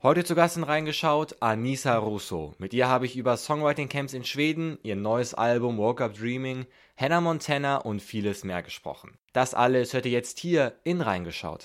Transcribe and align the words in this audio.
Heute 0.00 0.22
zu 0.22 0.36
Gast 0.36 0.56
in 0.56 0.62
reingeschaut 0.62 1.42
Anissa 1.42 1.96
Russo. 1.98 2.54
Mit 2.58 2.72
ihr 2.72 2.86
habe 2.86 3.04
ich 3.04 3.16
über 3.16 3.36
Songwriting 3.36 3.88
Camps 3.88 4.12
in 4.12 4.22
Schweden, 4.22 4.78
ihr 4.84 4.94
neues 4.94 5.34
Album 5.34 5.76
Woke 5.76 6.04
Up 6.04 6.14
Dreaming, 6.14 6.66
Hannah 6.96 7.20
Montana 7.20 7.78
und 7.78 8.00
vieles 8.00 8.44
mehr 8.44 8.62
gesprochen. 8.62 9.18
Das 9.32 9.54
alles 9.54 9.94
hört 9.94 10.06
ihr 10.06 10.12
jetzt 10.12 10.38
hier 10.38 10.76
in 10.84 11.00
reingeschaut. 11.00 11.64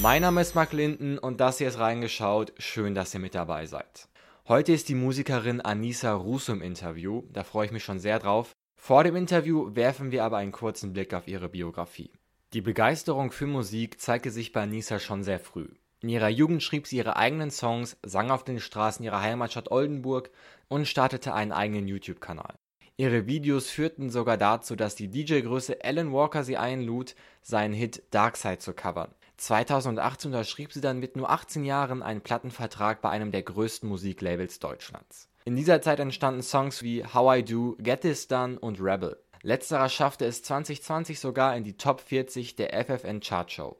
Mein 0.00 0.22
Name 0.22 0.40
ist 0.40 0.54
Mark 0.54 0.72
Linden 0.72 1.18
und 1.18 1.40
das 1.40 1.58
hier 1.58 1.66
ist 1.66 1.80
reingeschaut. 1.80 2.52
Schön, 2.58 2.94
dass 2.94 3.12
ihr 3.12 3.18
mit 3.18 3.34
dabei 3.34 3.66
seid. 3.66 4.06
Heute 4.46 4.70
ist 4.70 4.88
die 4.88 4.94
Musikerin 4.94 5.60
Anissa 5.60 6.14
Russo 6.14 6.52
im 6.52 6.62
Interview. 6.62 7.24
Da 7.32 7.42
freue 7.42 7.66
ich 7.66 7.72
mich 7.72 7.82
schon 7.82 7.98
sehr 7.98 8.20
drauf. 8.20 8.52
Vor 8.76 9.02
dem 9.02 9.16
Interview 9.16 9.74
werfen 9.74 10.12
wir 10.12 10.22
aber 10.22 10.36
einen 10.36 10.52
kurzen 10.52 10.92
Blick 10.92 11.12
auf 11.12 11.26
ihre 11.26 11.48
Biografie. 11.48 12.12
Die 12.54 12.60
Begeisterung 12.60 13.32
für 13.32 13.48
Musik 13.48 14.00
zeigte 14.00 14.30
sich 14.30 14.52
bei 14.52 14.62
Anissa 14.62 15.00
schon 15.00 15.24
sehr 15.24 15.40
früh. 15.40 15.66
In 16.02 16.08
ihrer 16.08 16.28
Jugend 16.28 16.62
schrieb 16.62 16.86
sie 16.86 16.98
ihre 16.98 17.16
eigenen 17.16 17.50
Songs, 17.50 17.96
sang 18.04 18.30
auf 18.30 18.44
den 18.44 18.60
Straßen 18.60 19.04
ihrer 19.04 19.20
Heimatstadt 19.20 19.72
Oldenburg 19.72 20.30
und 20.68 20.86
startete 20.86 21.34
einen 21.34 21.50
eigenen 21.50 21.88
YouTube-Kanal. 21.88 22.54
Ihre 22.96 23.26
Videos 23.26 23.70
führten 23.70 24.08
sogar 24.08 24.36
dazu, 24.36 24.76
dass 24.76 24.94
die 24.94 25.08
DJ-Größe 25.08 25.78
Alan 25.82 26.12
Walker 26.12 26.44
sie 26.44 26.56
einlud, 26.56 27.16
seinen 27.42 27.74
Hit 27.74 28.04
Darkside 28.12 28.58
zu 28.58 28.72
covern. 28.72 29.12
2018 29.36 30.30
unterschrieb 30.30 30.72
sie 30.72 30.80
dann 30.80 31.00
mit 31.00 31.16
nur 31.16 31.30
18 31.30 31.64
Jahren 31.64 32.04
einen 32.04 32.20
Plattenvertrag 32.20 33.02
bei 33.02 33.10
einem 33.10 33.32
der 33.32 33.42
größten 33.42 33.88
Musiklabels 33.88 34.60
Deutschlands. 34.60 35.28
In 35.44 35.56
dieser 35.56 35.82
Zeit 35.82 35.98
entstanden 35.98 36.44
Songs 36.44 36.84
wie 36.84 37.04
How 37.04 37.38
I 37.38 37.44
Do, 37.44 37.76
Get 37.80 38.02
This 38.02 38.28
Done 38.28 38.60
und 38.60 38.80
Rebel. 38.80 39.23
Letzterer 39.44 39.90
schaffte 39.90 40.24
es 40.24 40.42
2020 40.42 41.20
sogar 41.20 41.54
in 41.54 41.64
die 41.64 41.76
Top 41.76 42.00
40 42.00 42.56
der 42.56 42.82
FFN 42.82 43.20
Chartshow. 43.20 43.76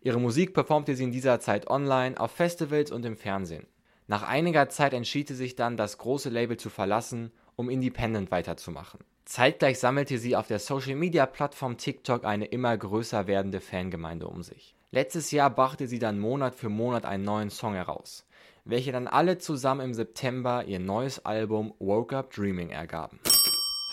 Ihre 0.00 0.20
Musik 0.20 0.54
performte 0.54 0.94
sie 0.94 1.02
in 1.02 1.10
dieser 1.10 1.40
Zeit 1.40 1.66
online, 1.66 2.18
auf 2.20 2.30
Festivals 2.30 2.92
und 2.92 3.04
im 3.04 3.16
Fernsehen. 3.16 3.66
Nach 4.06 4.22
einiger 4.22 4.68
Zeit 4.68 4.94
entschied 4.94 5.26
sie 5.26 5.34
sich 5.34 5.56
dann, 5.56 5.76
das 5.76 5.98
große 5.98 6.28
Label 6.28 6.56
zu 6.56 6.70
verlassen, 6.70 7.32
um 7.56 7.68
independent 7.68 8.30
weiterzumachen. 8.30 9.00
Zeitgleich 9.24 9.80
sammelte 9.80 10.18
sie 10.18 10.36
auf 10.36 10.46
der 10.46 10.60
Social-Media-Plattform 10.60 11.78
TikTok 11.78 12.24
eine 12.24 12.44
immer 12.44 12.76
größer 12.76 13.26
werdende 13.26 13.60
Fangemeinde 13.60 14.28
um 14.28 14.44
sich. 14.44 14.76
Letztes 14.92 15.32
Jahr 15.32 15.50
brachte 15.50 15.88
sie 15.88 15.98
dann 15.98 16.20
Monat 16.20 16.54
für 16.54 16.68
Monat 16.68 17.06
einen 17.06 17.24
neuen 17.24 17.50
Song 17.50 17.74
heraus, 17.74 18.24
welche 18.64 18.92
dann 18.92 19.08
alle 19.08 19.38
zusammen 19.38 19.80
im 19.80 19.94
September 19.94 20.64
ihr 20.64 20.78
neues 20.78 21.24
Album 21.24 21.74
Woke 21.80 22.16
Up 22.16 22.32
Dreaming 22.32 22.70
ergaben. 22.70 23.18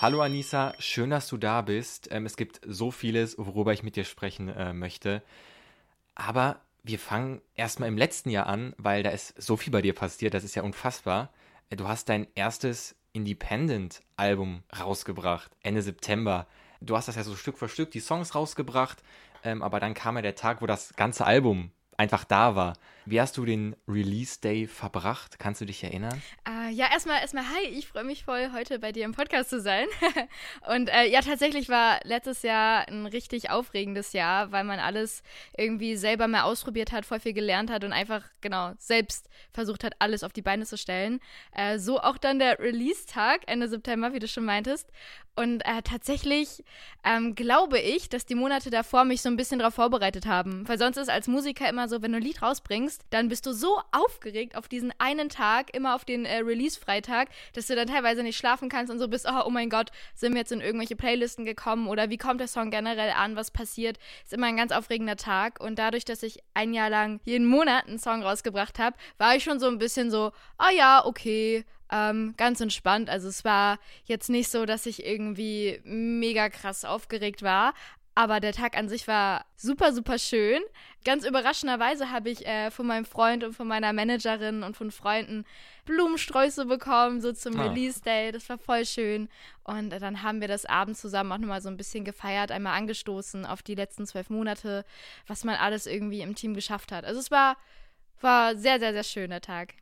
Hallo 0.01 0.21
Anissa, 0.21 0.75
schön, 0.79 1.09
dass 1.09 1.27
du 1.27 1.35
da 1.35 1.61
bist. 1.61 2.07
Ähm, 2.09 2.25
es 2.25 2.37
gibt 2.37 2.61
so 2.65 2.89
vieles, 2.89 3.37
worüber 3.37 3.73
ich 3.73 3.83
mit 3.83 3.97
dir 3.97 4.05
sprechen 4.05 4.47
äh, 4.47 4.71
möchte. 4.71 5.21
Aber 6.15 6.61
wir 6.83 6.97
fangen 6.97 7.41
erstmal 7.53 7.89
im 7.89 7.97
letzten 7.97 8.29
Jahr 8.29 8.47
an, 8.47 8.73
weil 8.77 9.03
da 9.03 9.09
ist 9.09 9.33
so 9.41 9.57
viel 9.57 9.73
bei 9.73 9.81
dir 9.81 9.93
passiert, 9.93 10.33
das 10.33 10.45
ist 10.45 10.55
ja 10.55 10.63
unfassbar. 10.63 11.33
Äh, 11.69 11.75
du 11.75 11.89
hast 11.89 12.07
dein 12.07 12.27
erstes 12.33 12.95
Independent-Album 13.11 14.63
rausgebracht, 14.79 15.51
Ende 15.63 15.81
September. 15.81 16.47
Du 16.79 16.95
hast 16.95 17.09
das 17.09 17.17
ja 17.17 17.23
so 17.23 17.35
Stück 17.35 17.57
für 17.57 17.67
Stück 17.67 17.91
die 17.91 17.99
Songs 17.99 18.35
rausgebracht, 18.35 19.03
ähm, 19.43 19.61
aber 19.61 19.81
dann 19.81 19.95
kam 19.95 20.15
ja 20.15 20.21
der 20.21 20.35
Tag, 20.35 20.61
wo 20.61 20.65
das 20.65 20.93
ganze 20.95 21.25
Album 21.25 21.71
einfach 21.97 22.23
da 22.23 22.55
war. 22.55 22.77
Wie 23.05 23.19
hast 23.19 23.35
du 23.35 23.43
den 23.43 23.75
Release 23.85 24.39
Day 24.39 24.65
verbracht? 24.65 25.39
Kannst 25.39 25.59
du 25.59 25.65
dich 25.65 25.83
erinnern? 25.83 26.21
Uh, 26.47 26.58
ja, 26.69 26.91
erstmal, 26.91 27.21
erstmal, 27.21 27.43
hi, 27.45 27.67
ich 27.67 27.87
freue 27.87 28.03
mich 28.03 28.23
voll, 28.23 28.51
heute 28.53 28.79
bei 28.79 28.91
dir 28.91 29.05
im 29.05 29.13
Podcast 29.13 29.49
zu 29.49 29.59
sein. 29.61 29.85
und 30.73 30.89
äh, 30.89 31.05
ja, 31.09 31.21
tatsächlich 31.21 31.69
war 31.69 31.99
letztes 32.03 32.41
Jahr 32.41 32.87
ein 32.87 33.05
richtig 33.05 33.49
aufregendes 33.49 34.13
Jahr, 34.13 34.51
weil 34.51 34.63
man 34.63 34.79
alles 34.79 35.23
irgendwie 35.57 35.95
selber 35.95 36.27
mehr 36.27 36.45
ausprobiert 36.45 36.91
hat, 36.91 37.05
voll 37.05 37.19
viel 37.19 37.33
gelernt 37.33 37.71
hat 37.71 37.83
und 37.83 37.93
einfach, 37.93 38.23
genau, 38.41 38.71
selbst 38.77 39.29
versucht 39.51 39.83
hat, 39.83 39.93
alles 39.99 40.23
auf 40.23 40.33
die 40.33 40.41
Beine 40.41 40.65
zu 40.65 40.77
stellen. 40.77 41.19
Äh, 41.53 41.79
so 41.79 41.99
auch 41.99 42.17
dann 42.17 42.39
der 42.39 42.59
Release-Tag, 42.59 43.41
Ende 43.47 43.67
September, 43.67 44.13
wie 44.13 44.19
du 44.19 44.27
schon 44.27 44.45
meintest. 44.45 44.89
Und 45.39 45.61
äh, 45.61 45.81
tatsächlich 45.83 46.65
ähm, 47.05 47.33
glaube 47.33 47.79
ich, 47.79 48.09
dass 48.09 48.25
die 48.25 48.35
Monate 48.35 48.69
davor 48.69 49.05
mich 49.05 49.21
so 49.21 49.29
ein 49.29 49.37
bisschen 49.37 49.59
darauf 49.59 49.75
vorbereitet 49.75 50.25
haben. 50.25 50.67
Weil 50.67 50.77
sonst 50.77 50.97
ist 50.97 51.09
als 51.09 51.29
Musiker 51.29 51.69
immer 51.69 51.87
so, 51.87 52.01
wenn 52.01 52.11
du 52.11 52.17
ein 52.17 52.23
Lied 52.23 52.41
rausbringst, 52.41 53.05
dann 53.09 53.29
bist 53.29 53.45
du 53.45 53.53
so 53.53 53.79
aufgeregt 53.93 54.57
auf 54.57 54.67
diesen 54.67 54.91
einen 54.97 55.29
Tag, 55.29 55.73
immer 55.73 55.95
auf 55.95 56.03
den 56.03 56.25
äh, 56.25 56.39
Release-Freitag, 56.59 57.29
dass 57.53 57.67
du 57.67 57.75
dann 57.75 57.87
teilweise 57.87 58.23
nicht 58.23 58.37
schlafen 58.37 58.69
kannst 58.69 58.91
und 58.91 58.99
so 58.99 59.07
bist, 59.07 59.27
oh, 59.29 59.43
oh 59.45 59.49
mein 59.49 59.69
Gott, 59.69 59.91
sind 60.13 60.33
wir 60.33 60.39
jetzt 60.39 60.51
in 60.51 60.61
irgendwelche 60.61 60.95
Playlisten 60.95 61.45
gekommen 61.45 61.87
oder 61.87 62.09
wie 62.09 62.17
kommt 62.17 62.41
der 62.41 62.47
Song 62.47 62.69
generell 62.69 63.11
an, 63.11 63.35
was 63.35 63.51
passiert. 63.51 63.97
Ist 64.23 64.33
immer 64.33 64.47
ein 64.47 64.57
ganz 64.57 64.71
aufregender 64.71 65.15
Tag. 65.15 65.59
Und 65.59 65.79
dadurch, 65.79 66.05
dass 66.05 66.23
ich 66.23 66.39
ein 66.53 66.73
Jahr 66.73 66.89
lang 66.89 67.19
jeden 67.23 67.47
Monat 67.47 67.87
einen 67.87 67.99
Song 67.99 68.21
rausgebracht 68.21 68.79
habe, 68.79 68.97
war 69.17 69.35
ich 69.35 69.43
schon 69.43 69.59
so 69.59 69.67
ein 69.67 69.77
bisschen 69.77 70.11
so, 70.11 70.31
ah 70.57 70.67
oh 70.67 70.75
ja, 70.75 71.05
okay, 71.05 71.65
ähm, 71.91 72.35
ganz 72.37 72.61
entspannt. 72.61 73.09
Also 73.09 73.27
es 73.27 73.43
war 73.43 73.79
jetzt 74.05 74.29
nicht 74.29 74.51
so, 74.51 74.65
dass 74.65 74.85
ich 74.85 75.05
irgendwie 75.05 75.81
mega 75.83 76.49
krass 76.49 76.85
aufgeregt 76.85 77.41
war. 77.41 77.73
Aber 78.15 78.41
der 78.41 78.51
Tag 78.51 78.77
an 78.77 78.89
sich 78.89 79.07
war 79.07 79.45
super, 79.55 79.93
super 79.93 80.19
schön. 80.19 80.61
Ganz 81.05 81.25
überraschenderweise 81.25 82.11
habe 82.11 82.29
ich 82.29 82.45
äh, 82.45 82.69
von 82.69 82.85
meinem 82.85 83.05
Freund 83.05 83.45
und 83.45 83.53
von 83.53 83.65
meiner 83.65 83.93
Managerin 83.93 84.63
und 84.63 84.75
von 84.75 84.91
Freunden 84.91 85.45
Blumensträuße 85.89 86.65
bekommen, 86.65 87.19
so 87.19 87.33
zum 87.33 87.59
ah. 87.59 87.63
Release 87.63 88.01
Day. 88.01 88.31
Das 88.31 88.47
war 88.47 88.57
voll 88.57 88.85
schön. 88.85 89.27
Und 89.63 89.89
dann 89.89 90.23
haben 90.23 90.39
wir 90.39 90.47
das 90.47 90.65
abends 90.65 91.01
zusammen 91.01 91.31
auch 91.31 91.37
nochmal 91.37 91.61
so 91.61 91.69
ein 91.69 91.77
bisschen 91.77 92.05
gefeiert, 92.05 92.51
einmal 92.51 92.77
angestoßen 92.77 93.45
auf 93.45 93.61
die 93.63 93.75
letzten 93.75 94.05
zwölf 94.05 94.29
Monate, 94.29 94.85
was 95.27 95.43
man 95.43 95.55
alles 95.55 95.87
irgendwie 95.87 96.21
im 96.21 96.35
Team 96.35 96.53
geschafft 96.53 96.91
hat. 96.91 97.05
Also 97.05 97.19
es 97.19 97.31
war, 97.31 97.57
war 98.21 98.55
sehr, 98.55 98.79
sehr, 98.79 98.93
sehr 98.93 99.03
schöner 99.03 99.41
Tag. 99.41 99.73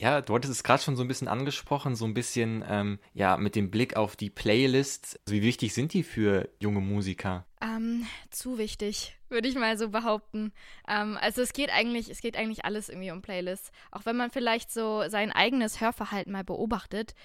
Ja, 0.00 0.20
du 0.20 0.34
hattest 0.34 0.52
es 0.52 0.62
gerade 0.62 0.80
schon 0.80 0.94
so 0.94 1.02
ein 1.02 1.08
bisschen 1.08 1.26
angesprochen, 1.26 1.96
so 1.96 2.04
ein 2.04 2.14
bisschen 2.14 2.64
ähm, 2.68 3.00
ja 3.14 3.36
mit 3.36 3.56
dem 3.56 3.68
Blick 3.70 3.96
auf 3.96 4.14
die 4.14 4.30
Playlists. 4.30 5.18
Also 5.26 5.34
wie 5.34 5.42
wichtig 5.42 5.74
sind 5.74 5.92
die 5.92 6.04
für 6.04 6.48
junge 6.60 6.80
Musiker? 6.80 7.44
Ähm, 7.60 8.06
zu 8.30 8.58
wichtig, 8.58 9.16
würde 9.28 9.48
ich 9.48 9.56
mal 9.56 9.76
so 9.76 9.88
behaupten. 9.88 10.52
Ähm, 10.86 11.18
also 11.20 11.42
es 11.42 11.52
geht 11.52 11.70
eigentlich, 11.70 12.08
es 12.10 12.20
geht 12.20 12.36
eigentlich 12.36 12.64
alles 12.64 12.88
irgendwie 12.88 13.10
um 13.10 13.22
Playlists. 13.22 13.72
Auch 13.90 14.06
wenn 14.06 14.16
man 14.16 14.30
vielleicht 14.30 14.70
so 14.70 15.02
sein 15.08 15.32
eigenes 15.32 15.80
Hörverhalten 15.80 16.32
mal 16.32 16.44
beobachtet, 16.44 17.16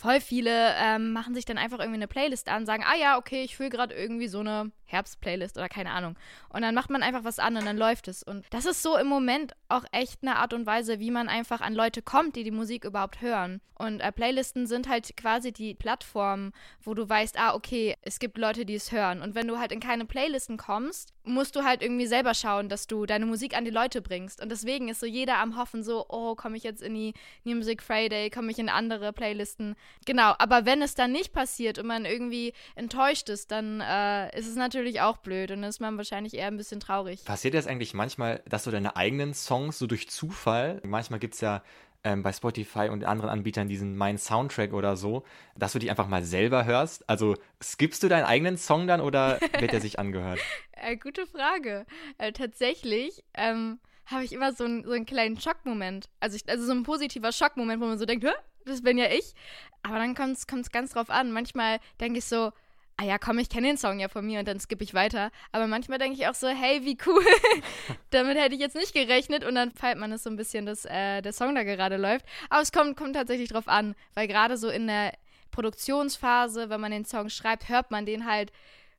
voll 0.00 0.20
viele 0.20 0.74
ähm, 0.78 1.12
machen 1.12 1.34
sich 1.34 1.44
dann 1.44 1.58
einfach 1.58 1.78
irgendwie 1.78 1.98
eine 1.98 2.08
Playlist 2.08 2.48
an, 2.48 2.64
sagen, 2.64 2.82
ah 2.86 2.96
ja, 2.96 3.18
okay, 3.18 3.42
ich 3.42 3.54
fühle 3.54 3.68
gerade 3.68 3.94
irgendwie 3.94 4.28
so 4.28 4.40
eine 4.40 4.72
Herbst-Playlist 4.86 5.58
oder 5.58 5.68
keine 5.68 5.90
Ahnung. 5.90 6.16
Und 6.48 6.62
dann 6.62 6.74
macht 6.74 6.88
man 6.88 7.02
einfach 7.02 7.22
was 7.22 7.38
an 7.38 7.56
und 7.56 7.66
dann 7.66 7.76
läuft 7.76 8.08
es. 8.08 8.22
Und 8.22 8.46
das 8.48 8.64
ist 8.64 8.82
so 8.82 8.96
im 8.96 9.06
Moment 9.06 9.52
auch 9.68 9.84
echt 9.92 10.22
eine 10.22 10.36
Art 10.36 10.54
und 10.54 10.64
Weise, 10.64 11.00
wie 11.00 11.10
man 11.10 11.28
einfach 11.28 11.60
an 11.60 11.74
Leute 11.74 12.00
kommt, 12.00 12.34
die 12.34 12.44
die 12.44 12.50
Musik 12.50 12.84
überhaupt 12.84 13.20
hören. 13.20 13.60
Und 13.74 14.00
äh, 14.00 14.12
Playlisten 14.12 14.66
sind 14.66 14.88
halt 14.88 15.16
quasi 15.16 15.52
die 15.52 15.74
Plattform, 15.74 16.52
wo 16.82 16.92
du 16.92 17.08
weißt, 17.08 17.38
ah, 17.38 17.54
okay, 17.54 17.96
es 18.02 18.18
gibt 18.18 18.36
Leute, 18.36 18.66
die 18.66 18.74
es 18.74 18.92
hören. 18.92 19.22
Und 19.22 19.34
wenn 19.34 19.46
du 19.46 19.58
halt 19.58 19.72
in 19.72 19.80
keine 19.80 20.04
Playlisten 20.04 20.56
kommst, 20.56 21.14
musst 21.24 21.56
du 21.56 21.64
halt 21.64 21.82
irgendwie 21.82 22.06
selber 22.06 22.34
schauen, 22.34 22.68
dass 22.68 22.86
du 22.86 23.06
deine 23.06 23.26
Musik 23.26 23.56
an 23.56 23.64
die 23.64 23.70
Leute 23.70 24.02
bringst. 24.02 24.42
Und 24.42 24.50
deswegen 24.50 24.88
ist 24.88 25.00
so 25.00 25.06
jeder 25.06 25.38
am 25.38 25.56
Hoffen, 25.56 25.82
so, 25.82 26.04
oh, 26.08 26.34
komme 26.34 26.56
ich 26.56 26.62
jetzt 26.62 26.82
in 26.82 26.94
die 26.94 27.14
New 27.44 27.56
Music 27.56 27.82
Friday, 27.82 28.28
komme 28.28 28.50
ich 28.50 28.58
in 28.58 28.68
andere 28.68 29.12
Playlisten. 29.12 29.76
Genau, 30.06 30.34
aber 30.38 30.64
wenn 30.64 30.82
es 30.82 30.94
dann 30.94 31.12
nicht 31.12 31.32
passiert 31.32 31.78
und 31.78 31.86
man 31.86 32.04
irgendwie 32.04 32.52
enttäuscht 32.74 33.28
ist, 33.28 33.50
dann 33.50 33.80
äh, 33.80 34.36
ist 34.38 34.48
es 34.48 34.56
natürlich 34.56 35.00
auch 35.00 35.18
blöd 35.18 35.50
und 35.50 35.62
dann 35.62 35.70
ist 35.70 35.80
man 35.80 35.96
wahrscheinlich 35.96 36.34
eher 36.34 36.46
ein 36.46 36.56
bisschen 36.56 36.80
traurig. 36.80 37.24
Passiert 37.24 37.54
das 37.54 37.66
eigentlich 37.66 37.94
manchmal, 37.94 38.42
dass 38.48 38.64
du 38.64 38.70
deine 38.70 38.96
eigenen 38.96 39.34
Songs 39.34 39.78
so 39.78 39.86
durch 39.86 40.08
Zufall, 40.08 40.80
manchmal 40.84 41.20
gibt 41.20 41.34
es 41.34 41.40
ja 41.40 41.62
ähm, 42.02 42.22
bei 42.22 42.32
Spotify 42.32 42.88
und 42.88 43.04
anderen 43.04 43.30
Anbietern 43.30 43.68
diesen 43.68 43.96
Mein 43.96 44.18
Soundtrack 44.18 44.72
oder 44.72 44.96
so, 44.96 45.22
dass 45.56 45.72
du 45.72 45.78
dich 45.78 45.90
einfach 45.90 46.08
mal 46.08 46.24
selber 46.24 46.64
hörst? 46.64 47.08
Also 47.08 47.36
skippst 47.62 48.02
du 48.02 48.08
deinen 48.08 48.24
eigenen 48.24 48.56
Song 48.56 48.86
dann 48.86 49.00
oder 49.00 49.38
wird 49.58 49.72
er 49.72 49.80
sich 49.80 49.98
angehört? 49.98 50.40
äh, 50.72 50.96
gute 50.96 51.26
Frage. 51.26 51.86
Äh, 52.18 52.32
tatsächlich 52.32 53.22
ähm, 53.34 53.80
habe 54.06 54.24
ich 54.24 54.32
immer 54.32 54.52
so, 54.52 54.64
ein, 54.64 54.84
so 54.84 54.92
einen 54.92 55.06
kleinen 55.06 55.38
Schockmoment. 55.38 56.08
Also, 56.20 56.36
ich, 56.36 56.48
also 56.48 56.64
so 56.64 56.72
ein 56.72 56.82
positiver 56.82 57.32
Schockmoment, 57.32 57.80
wo 57.80 57.86
man 57.86 57.98
so 57.98 58.06
denkt, 58.06 58.24
Hä? 58.24 58.32
Das 58.64 58.82
bin 58.82 58.98
ja 58.98 59.06
ich. 59.10 59.34
Aber 59.82 59.96
dann 59.96 60.14
kommt 60.14 60.36
es 60.36 60.46
ganz 60.46 60.92
drauf 60.92 61.10
an. 61.10 61.32
Manchmal 61.32 61.78
denke 62.00 62.18
ich 62.18 62.24
so, 62.24 62.52
ah 63.00 63.04
ja, 63.04 63.18
komm, 63.18 63.38
ich 63.38 63.48
kenne 63.48 63.68
den 63.68 63.78
Song 63.78 63.98
ja 63.98 64.08
von 64.08 64.26
mir 64.26 64.40
und 64.40 64.48
dann 64.48 64.60
skippe 64.60 64.84
ich 64.84 64.92
weiter. 64.92 65.30
Aber 65.52 65.66
manchmal 65.66 65.98
denke 65.98 66.18
ich 66.18 66.26
auch 66.28 66.34
so, 66.34 66.48
hey, 66.48 66.84
wie 66.84 66.98
cool. 67.06 67.24
Damit 68.10 68.36
hätte 68.36 68.54
ich 68.54 68.60
jetzt 68.60 68.76
nicht 68.76 68.92
gerechnet 68.92 69.44
und 69.44 69.54
dann 69.54 69.70
feiert 69.70 69.98
man 69.98 70.12
es 70.12 70.22
so 70.22 70.30
ein 70.30 70.36
bisschen, 70.36 70.66
dass 70.66 70.84
äh, 70.84 71.22
der 71.22 71.32
Song 71.32 71.54
da 71.54 71.62
gerade 71.62 71.96
läuft. 71.96 72.26
Aber 72.50 72.60
es 72.60 72.72
kommt, 72.72 72.98
kommt 72.98 73.16
tatsächlich 73.16 73.48
drauf 73.48 73.68
an, 73.68 73.94
weil 74.14 74.28
gerade 74.28 74.58
so 74.58 74.68
in 74.68 74.86
der 74.86 75.14
Produktionsphase, 75.50 76.68
wenn 76.68 76.80
man 76.80 76.92
den 76.92 77.06
Song 77.06 77.30
schreibt, 77.30 77.70
hört 77.70 77.90
man 77.90 78.04
den 78.04 78.26
halt 78.26 78.52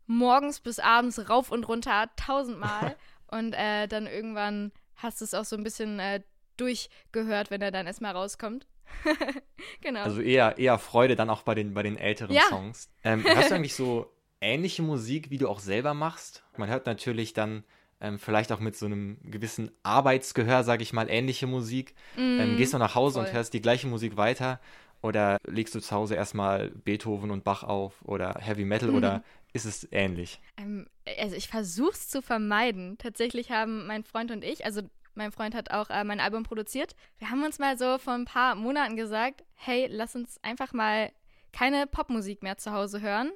morgens 0.08 0.60
bis 0.60 0.80
abends 0.80 1.30
rauf 1.30 1.52
und 1.52 1.68
runter 1.68 2.10
tausendmal 2.16 2.96
und 3.28 3.54
äh, 3.54 3.88
dann 3.88 4.08
irgendwann 4.08 4.72
hast 4.96 5.22
du 5.22 5.26
es 5.26 5.36
auch 5.36 5.46
so 5.46 5.56
ein 5.56 5.64
bisschen 5.64 6.00
äh, 6.00 6.22
durchgehört, 6.58 7.52
wenn 7.52 7.62
er 7.62 7.72
dann 7.72 7.88
erstmal 7.88 8.14
rauskommt. 8.14 8.68
genau. 9.82 10.02
Also 10.02 10.22
eher, 10.22 10.58
eher 10.58 10.78
Freude 10.80 11.16
dann 11.16 11.30
auch 11.30 11.44
bei 11.44 11.56
den, 11.56 11.74
bei 11.74 11.84
den 11.84 11.98
älteren 11.98 12.36
ja. 12.36 12.44
Songs. 12.50 12.90
Ähm, 13.04 13.24
hast 13.26 13.52
du 13.52 13.56
eigentlich 13.56 13.76
so 13.76 14.12
ähnliche 14.40 14.82
Musik, 14.82 15.30
wie 15.30 15.38
du 15.38 15.48
auch 15.48 15.60
selber 15.60 15.94
machst? 15.94 16.44
Man 16.58 16.70
hört 16.70 16.86
natürlich 16.86 17.34
dann 17.34 17.64
ähm, 18.02 18.20
vielleicht 18.20 18.52
auch 18.52 18.60
mit 18.60 18.76
so 18.76 18.88
einem 18.88 19.18
gewissen 19.24 19.72
Arbeitsgehör, 19.84 20.64
sage 20.64 20.84
ich 20.84 20.94
mal, 20.94 21.10
ähnliche 21.10 21.48
Musik. 21.48 21.94
Mm, 22.16 22.40
ähm, 22.40 22.58
gehst 22.58 22.74
du 22.74 22.78
nach 22.78 22.96
Hause 22.96 23.20
voll. 23.20 23.28
und 23.28 23.34
hörst 23.34 23.54
die 23.54 23.62
gleiche 23.62 23.88
Musik 23.88 24.18
weiter 24.18 24.60
oder 25.02 25.38
legst 25.48 25.74
du 25.76 25.80
zu 25.80 25.96
Hause 25.96 26.16
erstmal 26.16 26.70
Beethoven 26.70 27.32
und 27.32 27.44
Bach 27.44 27.64
auf 27.64 28.02
oder 28.04 28.36
Heavy 28.40 28.66
Metal 28.66 28.90
mhm. 28.90 28.96
oder 28.96 29.24
ist 29.54 29.66
es 29.66 29.88
ähnlich? 29.92 30.40
Ähm, 30.58 30.88
also 31.20 31.36
ich 31.36 31.48
versuche 31.48 31.92
es 31.92 32.10
zu 32.10 32.22
vermeiden. 32.22 32.98
Tatsächlich 32.98 33.52
haben 33.52 33.88
mein 33.88 34.04
Freund 34.04 34.32
und 34.32 34.44
ich, 34.44 34.66
also 34.66 34.82
mein 35.14 35.32
Freund 35.32 35.56
hat 35.56 35.72
auch 35.72 35.90
äh, 35.90 36.04
mein 36.04 36.20
Album 36.20 36.44
produziert. 36.44 36.96
Wir 37.18 37.30
haben 37.30 37.44
uns 37.44 37.60
mal 37.60 37.78
so 37.78 37.98
vor 37.98 38.14
ein 38.14 38.26
paar 38.26 38.56
Monaten 38.56 38.96
gesagt, 38.96 39.44
hey, 39.56 39.88
lass 39.90 40.16
uns 40.16 40.40
einfach 40.44 40.74
mal 40.74 41.12
keine 41.52 41.88
Popmusik 41.88 42.44
mehr 42.44 42.58
zu 42.58 42.72
Hause 42.72 43.02
hören, 43.02 43.32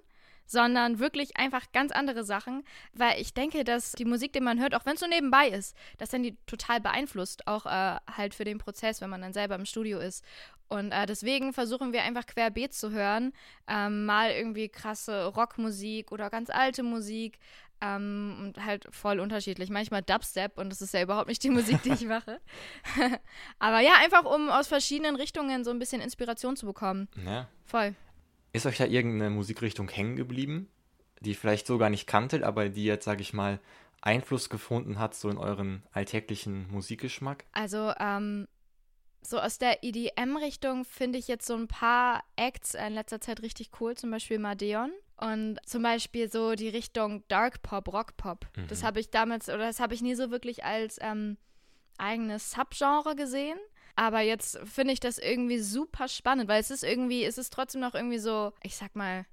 sondern 0.45 0.99
wirklich 0.99 1.37
einfach 1.37 1.71
ganz 1.71 1.91
andere 1.91 2.23
Sachen, 2.23 2.63
weil 2.93 3.19
ich 3.19 3.33
denke, 3.33 3.63
dass 3.63 3.93
die 3.93 4.05
Musik, 4.05 4.33
die 4.33 4.41
man 4.41 4.59
hört, 4.59 4.75
auch 4.75 4.85
wenn 4.85 4.93
es 4.93 4.99
so 4.99 5.07
nebenbei 5.07 5.47
ist, 5.49 5.75
dass 5.97 6.09
dann 6.09 6.23
die 6.23 6.37
total 6.45 6.79
beeinflusst, 6.79 7.47
auch 7.47 7.65
äh, 7.65 7.97
halt 8.15 8.35
für 8.35 8.43
den 8.43 8.59
Prozess, 8.59 9.01
wenn 9.01 9.09
man 9.09 9.21
dann 9.21 9.33
selber 9.33 9.55
im 9.55 9.65
Studio 9.65 9.99
ist. 9.99 10.23
Und 10.67 10.91
äh, 10.91 11.05
deswegen 11.05 11.53
versuchen 11.53 11.93
wir 11.93 12.03
einfach 12.03 12.25
querbeet 12.25 12.73
zu 12.73 12.91
hören, 12.91 13.33
ähm, 13.67 14.05
mal 14.05 14.31
irgendwie 14.31 14.67
krasse 14.67 15.27
Rockmusik 15.27 16.11
oder 16.11 16.29
ganz 16.29 16.49
alte 16.49 16.81
Musik, 16.81 17.37
ähm, 17.81 18.37
und 18.39 18.65
halt 18.65 18.87
voll 18.91 19.19
unterschiedlich. 19.19 19.69
Manchmal 19.69 20.01
Dubstep 20.01 20.57
und 20.57 20.69
das 20.69 20.81
ist 20.81 20.93
ja 20.93 21.01
überhaupt 21.01 21.27
nicht 21.27 21.43
die 21.43 21.49
Musik, 21.49 21.81
die 21.83 21.91
ich 21.91 22.05
mache. 22.05 22.39
Aber 23.59 23.79
ja, 23.79 23.93
einfach 24.03 24.25
um 24.25 24.49
aus 24.49 24.67
verschiedenen 24.67 25.15
Richtungen 25.15 25.63
so 25.63 25.71
ein 25.71 25.79
bisschen 25.79 26.01
Inspiration 26.01 26.55
zu 26.55 26.65
bekommen. 26.65 27.07
Ja. 27.25 27.47
Voll. 27.65 27.95
Ist 28.53 28.65
euch 28.65 28.77
da 28.77 28.85
irgendeine 28.85 29.29
Musikrichtung 29.31 29.89
hängen 29.89 30.15
geblieben, 30.15 30.69
die 31.19 31.35
vielleicht 31.35 31.67
so 31.67 31.77
gar 31.77 31.89
nicht 31.89 32.07
kanntet, 32.07 32.43
aber 32.43 32.69
die 32.69 32.85
jetzt, 32.85 33.05
sage 33.05 33.21
ich 33.21 33.33
mal, 33.33 33.59
Einfluss 34.01 34.49
gefunden 34.49 34.99
hat, 34.99 35.15
so 35.15 35.29
in 35.29 35.37
euren 35.37 35.83
alltäglichen 35.91 36.71
Musikgeschmack? 36.71 37.43
Also, 37.51 37.91
ähm, 37.99 38.47
so 39.21 39.39
aus 39.39 39.57
der 39.57 39.83
EDM-Richtung 39.83 40.85
finde 40.85 41.17
ich 41.17 41.27
jetzt 41.27 41.47
so 41.47 41.55
ein 41.55 41.67
paar 41.67 42.23
Acts 42.35 42.75
in 42.75 42.93
letzter 42.93 43.19
Zeit 43.19 43.41
richtig 43.41 43.71
cool, 43.79 43.95
zum 43.95 44.11
Beispiel 44.11 44.39
Madeon. 44.39 44.91
Und 45.17 45.59
zum 45.65 45.81
Beispiel 45.81 46.29
so 46.29 46.55
die 46.55 46.69
Richtung 46.69 47.23
Dark 47.27 47.61
Pop, 47.61 47.91
Rock 47.93 48.17
Pop. 48.17 48.47
Mhm. 48.57 48.67
Das 48.67 48.83
habe 48.83 48.99
ich 48.99 49.11
damals, 49.11 49.47
oder 49.47 49.59
das 49.59 49.79
habe 49.79 49.93
ich 49.93 50.01
nie 50.01 50.15
so 50.15 50.29
wirklich 50.29 50.65
als 50.65 50.97
ähm, 51.01 51.37
eigenes 51.97 52.51
Subgenre 52.51 53.15
gesehen. 53.15 53.57
Aber 53.95 54.19
jetzt 54.19 54.59
finde 54.65 54.93
ich 54.93 54.99
das 54.99 55.17
irgendwie 55.17 55.59
super 55.59 56.09
spannend, 56.09 56.49
weil 56.49 56.59
es 56.59 56.69
ist 56.69 56.83
irgendwie, 56.83 57.23
es 57.23 57.37
ist 57.37 57.53
trotzdem 57.53 57.79
noch 57.79 57.95
irgendwie 57.95 58.19
so, 58.19 58.51
ich 58.61 58.75
sag 58.75 58.93
mal, 58.95 59.25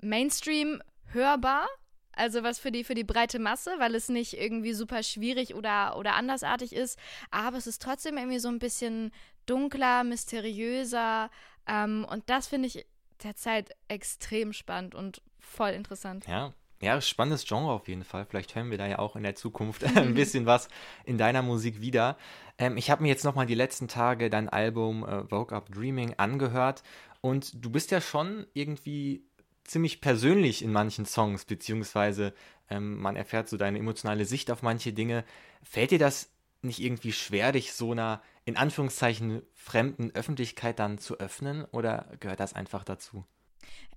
Mainstream 0.00 0.82
hörbar. 1.12 1.66
Also 2.12 2.42
was 2.42 2.58
für 2.58 2.72
die, 2.72 2.82
für 2.82 2.94
die 2.94 3.04
breite 3.04 3.38
Masse, 3.38 3.74
weil 3.78 3.94
es 3.94 4.08
nicht 4.08 4.34
irgendwie 4.34 4.72
super 4.72 5.02
schwierig 5.02 5.54
oder, 5.54 5.96
oder 5.96 6.14
andersartig 6.14 6.72
ist. 6.72 6.98
Aber 7.30 7.58
es 7.58 7.66
ist 7.66 7.82
trotzdem 7.82 8.16
irgendwie 8.16 8.38
so 8.38 8.48
ein 8.48 8.58
bisschen 8.58 9.12
dunkler, 9.46 10.02
mysteriöser. 10.04 11.30
Ähm, 11.66 12.06
und 12.10 12.28
das 12.28 12.48
finde 12.48 12.68
ich 12.68 12.86
derzeit 13.24 13.70
extrem 13.88 14.52
spannend 14.52 14.94
und 14.94 15.22
voll 15.38 15.70
interessant. 15.70 16.26
Ja, 16.26 16.52
ja, 16.82 16.98
spannendes 17.00 17.44
Genre 17.44 17.72
auf 17.72 17.88
jeden 17.88 18.04
Fall. 18.04 18.24
Vielleicht 18.24 18.54
hören 18.54 18.70
wir 18.70 18.78
da 18.78 18.86
ja 18.86 18.98
auch 18.98 19.14
in 19.14 19.22
der 19.22 19.34
Zukunft 19.34 19.84
ein 19.96 20.14
bisschen 20.14 20.46
was 20.46 20.68
in 21.04 21.18
deiner 21.18 21.42
Musik 21.42 21.80
wieder. 21.80 22.16
Ähm, 22.58 22.76
ich 22.76 22.90
habe 22.90 23.02
mir 23.02 23.08
jetzt 23.08 23.24
nochmal 23.24 23.46
die 23.46 23.54
letzten 23.54 23.88
Tage 23.88 24.30
dein 24.30 24.48
Album 24.48 25.04
äh, 25.04 25.30
Woke 25.30 25.54
Up 25.54 25.70
Dreaming 25.70 26.14
angehört 26.16 26.82
und 27.20 27.64
du 27.64 27.70
bist 27.70 27.90
ja 27.90 28.00
schon 28.00 28.46
irgendwie 28.54 29.24
ziemlich 29.64 30.00
persönlich 30.00 30.62
in 30.62 30.72
manchen 30.72 31.04
Songs, 31.04 31.44
beziehungsweise 31.44 32.34
ähm, 32.70 32.96
man 32.98 33.14
erfährt 33.14 33.48
so 33.48 33.56
deine 33.56 33.78
emotionale 33.78 34.24
Sicht 34.24 34.50
auf 34.50 34.62
manche 34.62 34.92
Dinge. 34.92 35.24
Fällt 35.62 35.90
dir 35.90 35.98
das 35.98 36.32
nicht 36.62 36.80
irgendwie 36.80 37.12
schwer, 37.12 37.52
dich 37.52 37.72
so 37.72 37.92
einer 37.92 38.22
in 38.50 38.56
Anführungszeichen 38.56 39.42
fremden 39.54 40.10
Öffentlichkeit 40.10 40.80
dann 40.80 40.98
zu 40.98 41.20
öffnen 41.20 41.64
oder 41.66 42.10
gehört 42.18 42.40
das 42.40 42.52
einfach 42.52 42.82
dazu? 42.82 43.24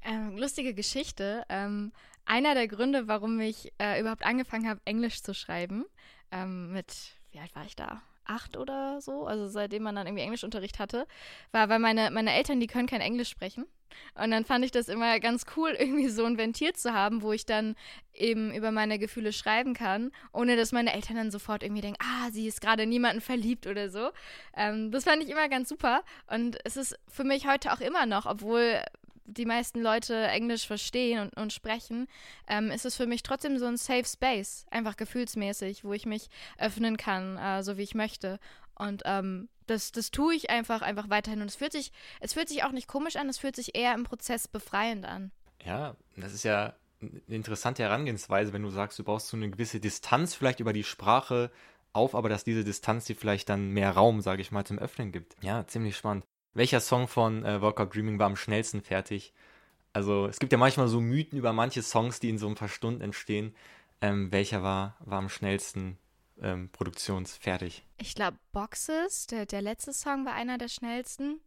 Ähm, 0.04 0.38
lustige 0.38 0.76
Geschichte. 0.76 1.44
Ähm, 1.50 1.92
einer 2.26 2.54
der 2.54 2.68
Gründe, 2.68 3.08
warum 3.08 3.40
ich 3.40 3.74
äh, 3.80 4.00
überhaupt 4.00 4.24
angefangen 4.24 4.70
habe, 4.70 4.80
Englisch 4.86 5.24
zu 5.24 5.34
schreiben, 5.34 5.86
ähm, 6.32 6.72
mit, 6.72 6.94
wie 7.32 7.40
alt 7.40 7.56
war 7.56 7.66
ich 7.66 7.76
da? 7.76 8.04
Acht 8.26 8.58
oder 8.58 9.02
so, 9.02 9.26
also 9.26 9.48
seitdem 9.48 9.84
man 9.84 9.96
dann 9.96 10.08
irgendwie 10.08 10.24
Englischunterricht 10.24 10.80
hatte, 10.80 11.08
war, 11.52 11.70
weil 11.70 11.80
meine, 11.80 12.12
meine 12.12 12.34
Eltern, 12.34 12.60
die 12.60 12.68
können 12.68 12.88
kein 12.88 13.02
Englisch 13.02 13.30
sprechen. 13.30 13.66
Und 14.16 14.32
dann 14.32 14.46
fand 14.46 14.66
ich 14.66 14.72
das 14.72 14.90
immer 14.90 15.20
ganz 15.20 15.46
cool, 15.56 15.72
irgendwie 15.80 16.10
so 16.10 16.26
ein 16.26 16.38
Ventil 16.38 16.74
zu 16.74 16.94
haben, 16.94 17.22
wo 17.22 17.32
ich 17.32 17.46
dann 17.46 17.76
eben 18.14 18.54
über 18.54 18.72
meine 18.72 19.00
Gefühle 19.00 19.34
schreiben 19.34 19.74
kann, 19.74 20.12
ohne 20.32 20.56
dass 20.56 20.72
meine 20.72 20.94
Eltern 20.94 21.16
dann 21.16 21.32
sofort 21.32 21.64
irgendwie 21.64 21.82
denken, 21.82 22.00
ah, 22.02 22.30
sie 22.32 22.48
ist 22.48 22.62
gerade 22.62 22.86
niemanden 22.86 23.22
verliebt 23.22 23.68
oder 23.68 23.90
so. 23.90 24.10
Ähm, 24.56 24.92
das 24.92 25.04
fand 25.04 25.24
ich 25.24 25.30
immer 25.30 25.50
ganz 25.50 25.70
super. 25.70 26.04
Und 26.28 26.58
es 26.64 26.78
ist 26.78 26.98
für 27.08 27.24
mich 27.24 27.48
heute 27.48 27.74
auch 27.74 27.80
immer 27.80 28.06
noch, 28.06 28.26
obwohl 28.26 28.82
die 29.26 29.46
meisten 29.46 29.82
Leute 29.82 30.28
Englisch 30.28 30.68
verstehen 30.68 31.20
und, 31.22 31.38
und 31.38 31.54
sprechen, 31.54 32.08
ähm, 32.48 32.72
ist 32.72 32.86
es 32.86 32.96
für 32.96 33.08
mich 33.08 33.24
trotzdem 33.24 33.58
so 33.58 33.66
ein 33.66 33.78
Safe 33.78 34.06
Space, 34.06 34.66
einfach 34.72 34.98
gefühlsmäßig, 34.98 35.84
wo 35.84 35.94
ich 35.94 36.06
mich 36.06 36.30
öffnen 36.58 36.98
kann, 36.98 37.38
äh, 37.38 37.64
so 37.64 37.78
wie 37.78 37.84
ich 37.84 37.96
möchte. 37.96 38.40
Und 38.76 39.04
ähm, 39.06 39.50
das, 39.68 39.92
das 39.92 40.12
tue 40.12 40.36
ich 40.36 40.50
einfach, 40.50 40.82
einfach 40.82 41.10
weiterhin. 41.10 41.42
Und 41.42 41.48
es 41.48 41.56
fühlt 41.56 41.72
sich, 41.72 41.92
es 42.20 42.34
fühlt 42.34 42.50
sich 42.50 42.64
auch 42.64 42.72
nicht 42.72 42.88
komisch 42.88 43.16
an, 43.16 43.30
es 43.30 43.38
fühlt 43.38 43.56
sich 43.56 43.76
eher 43.76 43.94
im 43.94 44.04
Prozess 44.04 44.48
befreiend 44.48 45.06
an. 45.06 45.32
Ja, 45.64 45.96
das 46.18 46.34
ist 46.34 46.44
ja 46.44 46.76
eine 47.02 47.22
interessante 47.28 47.84
Herangehensweise, 47.84 48.54
wenn 48.54 48.64
du 48.64 48.70
sagst, 48.70 48.98
du 49.00 49.04
brauchst 49.04 49.28
so 49.28 49.38
eine 49.38 49.50
gewisse 49.50 49.80
Distanz 49.80 50.36
vielleicht 50.36 50.60
über 50.60 50.74
die 50.74 50.84
Sprache 50.84 51.52
auf, 51.94 52.16
aber 52.16 52.30
dass 52.30 52.44
diese 52.44 52.64
Distanz 52.64 53.06
dir 53.06 53.16
vielleicht 53.16 53.50
dann 53.50 53.70
mehr 53.70 53.92
Raum, 53.92 54.22
sage 54.22 54.42
ich 54.42 54.52
mal, 54.52 54.66
zum 54.66 54.80
Öffnen 54.80 55.12
gibt. 55.12 55.36
Ja, 55.42 55.66
ziemlich 55.68 55.96
spannend. 55.96 56.26
Welcher 56.54 56.82
Song 56.82 57.08
von 57.08 57.44
äh, 57.46 57.62
Walk 57.62 57.78
Dreaming 57.92 58.20
war 58.20 58.28
am 58.28 58.36
schnellsten 58.36 58.82
fertig? 58.82 59.34
Also 59.92 60.28
es 60.28 60.40
gibt 60.40 60.52
ja 60.52 60.58
manchmal 60.58 60.88
so 60.88 61.02
Mythen 61.02 61.38
über 61.38 61.54
manche 61.54 61.82
Songs, 61.82 62.20
die 62.20 62.30
in 62.30 62.38
so 62.38 62.48
ein 62.48 62.56
paar 62.56 62.68
Stunden 62.68 63.02
entstehen. 63.02 63.56
Ähm, 64.02 64.32
welcher 64.32 64.62
war, 64.62 64.98
war 65.00 65.18
am 65.18 65.30
schnellsten 65.30 65.98
ähm, 66.42 66.70
produktionsfertig? 66.72 67.84
Ich 67.98 68.14
glaube 68.14 68.38
Boxes, 68.52 69.28
der, 69.28 69.46
der 69.46 69.62
letzte 69.62 69.94
Song 69.94 70.26
war 70.26 70.34
einer 70.34 70.58
der 70.58 70.68
schnellsten. 70.68 71.40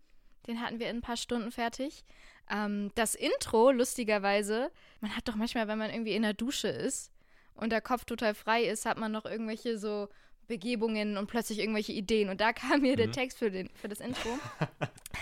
Den 0.49 0.61
hatten 0.61 0.81
wir 0.81 0.91
in 0.91 0.99
ein 0.99 1.03
paar 1.03 1.17
Stunden 1.17 1.53
fertig. 1.53 2.05
Ähm, 2.50 2.91
das 2.94 3.14
Intro, 3.14 3.70
lustigerweise, 3.70 4.70
man 5.00 5.17
hat 5.17 5.29
doch 5.29 5.37
manchmal, 5.37 5.69
wenn 5.69 5.79
man 5.79 5.91
irgendwie 5.91 6.14
in 6.14 6.23
der 6.23 6.35
Dusche 6.35 6.69
ist 6.69 7.12
und 7.55 7.70
der 7.70 7.81
Kopf 7.81 8.05
total 8.05 8.35
frei 8.35 8.64
ist, 8.64 8.87
hat 8.87 8.99
man 8.99 9.12
noch 9.12 9.25
irgendwelche 9.25 9.79
so 9.79 10.08
Begebungen 10.46 11.16
und 11.16 11.26
plötzlich 11.26 11.58
irgendwelche 11.58 11.93
Ideen. 11.93 12.28
Und 12.28 12.40
da 12.40 12.52
kam 12.52 12.81
mir 12.81 12.93
mhm. 12.93 12.96
der 12.96 13.12
Text 13.12 13.38
für, 13.38 13.50
den, 13.50 13.70
für 13.74 13.88
das 13.88 14.00
Intro. 14.00 14.29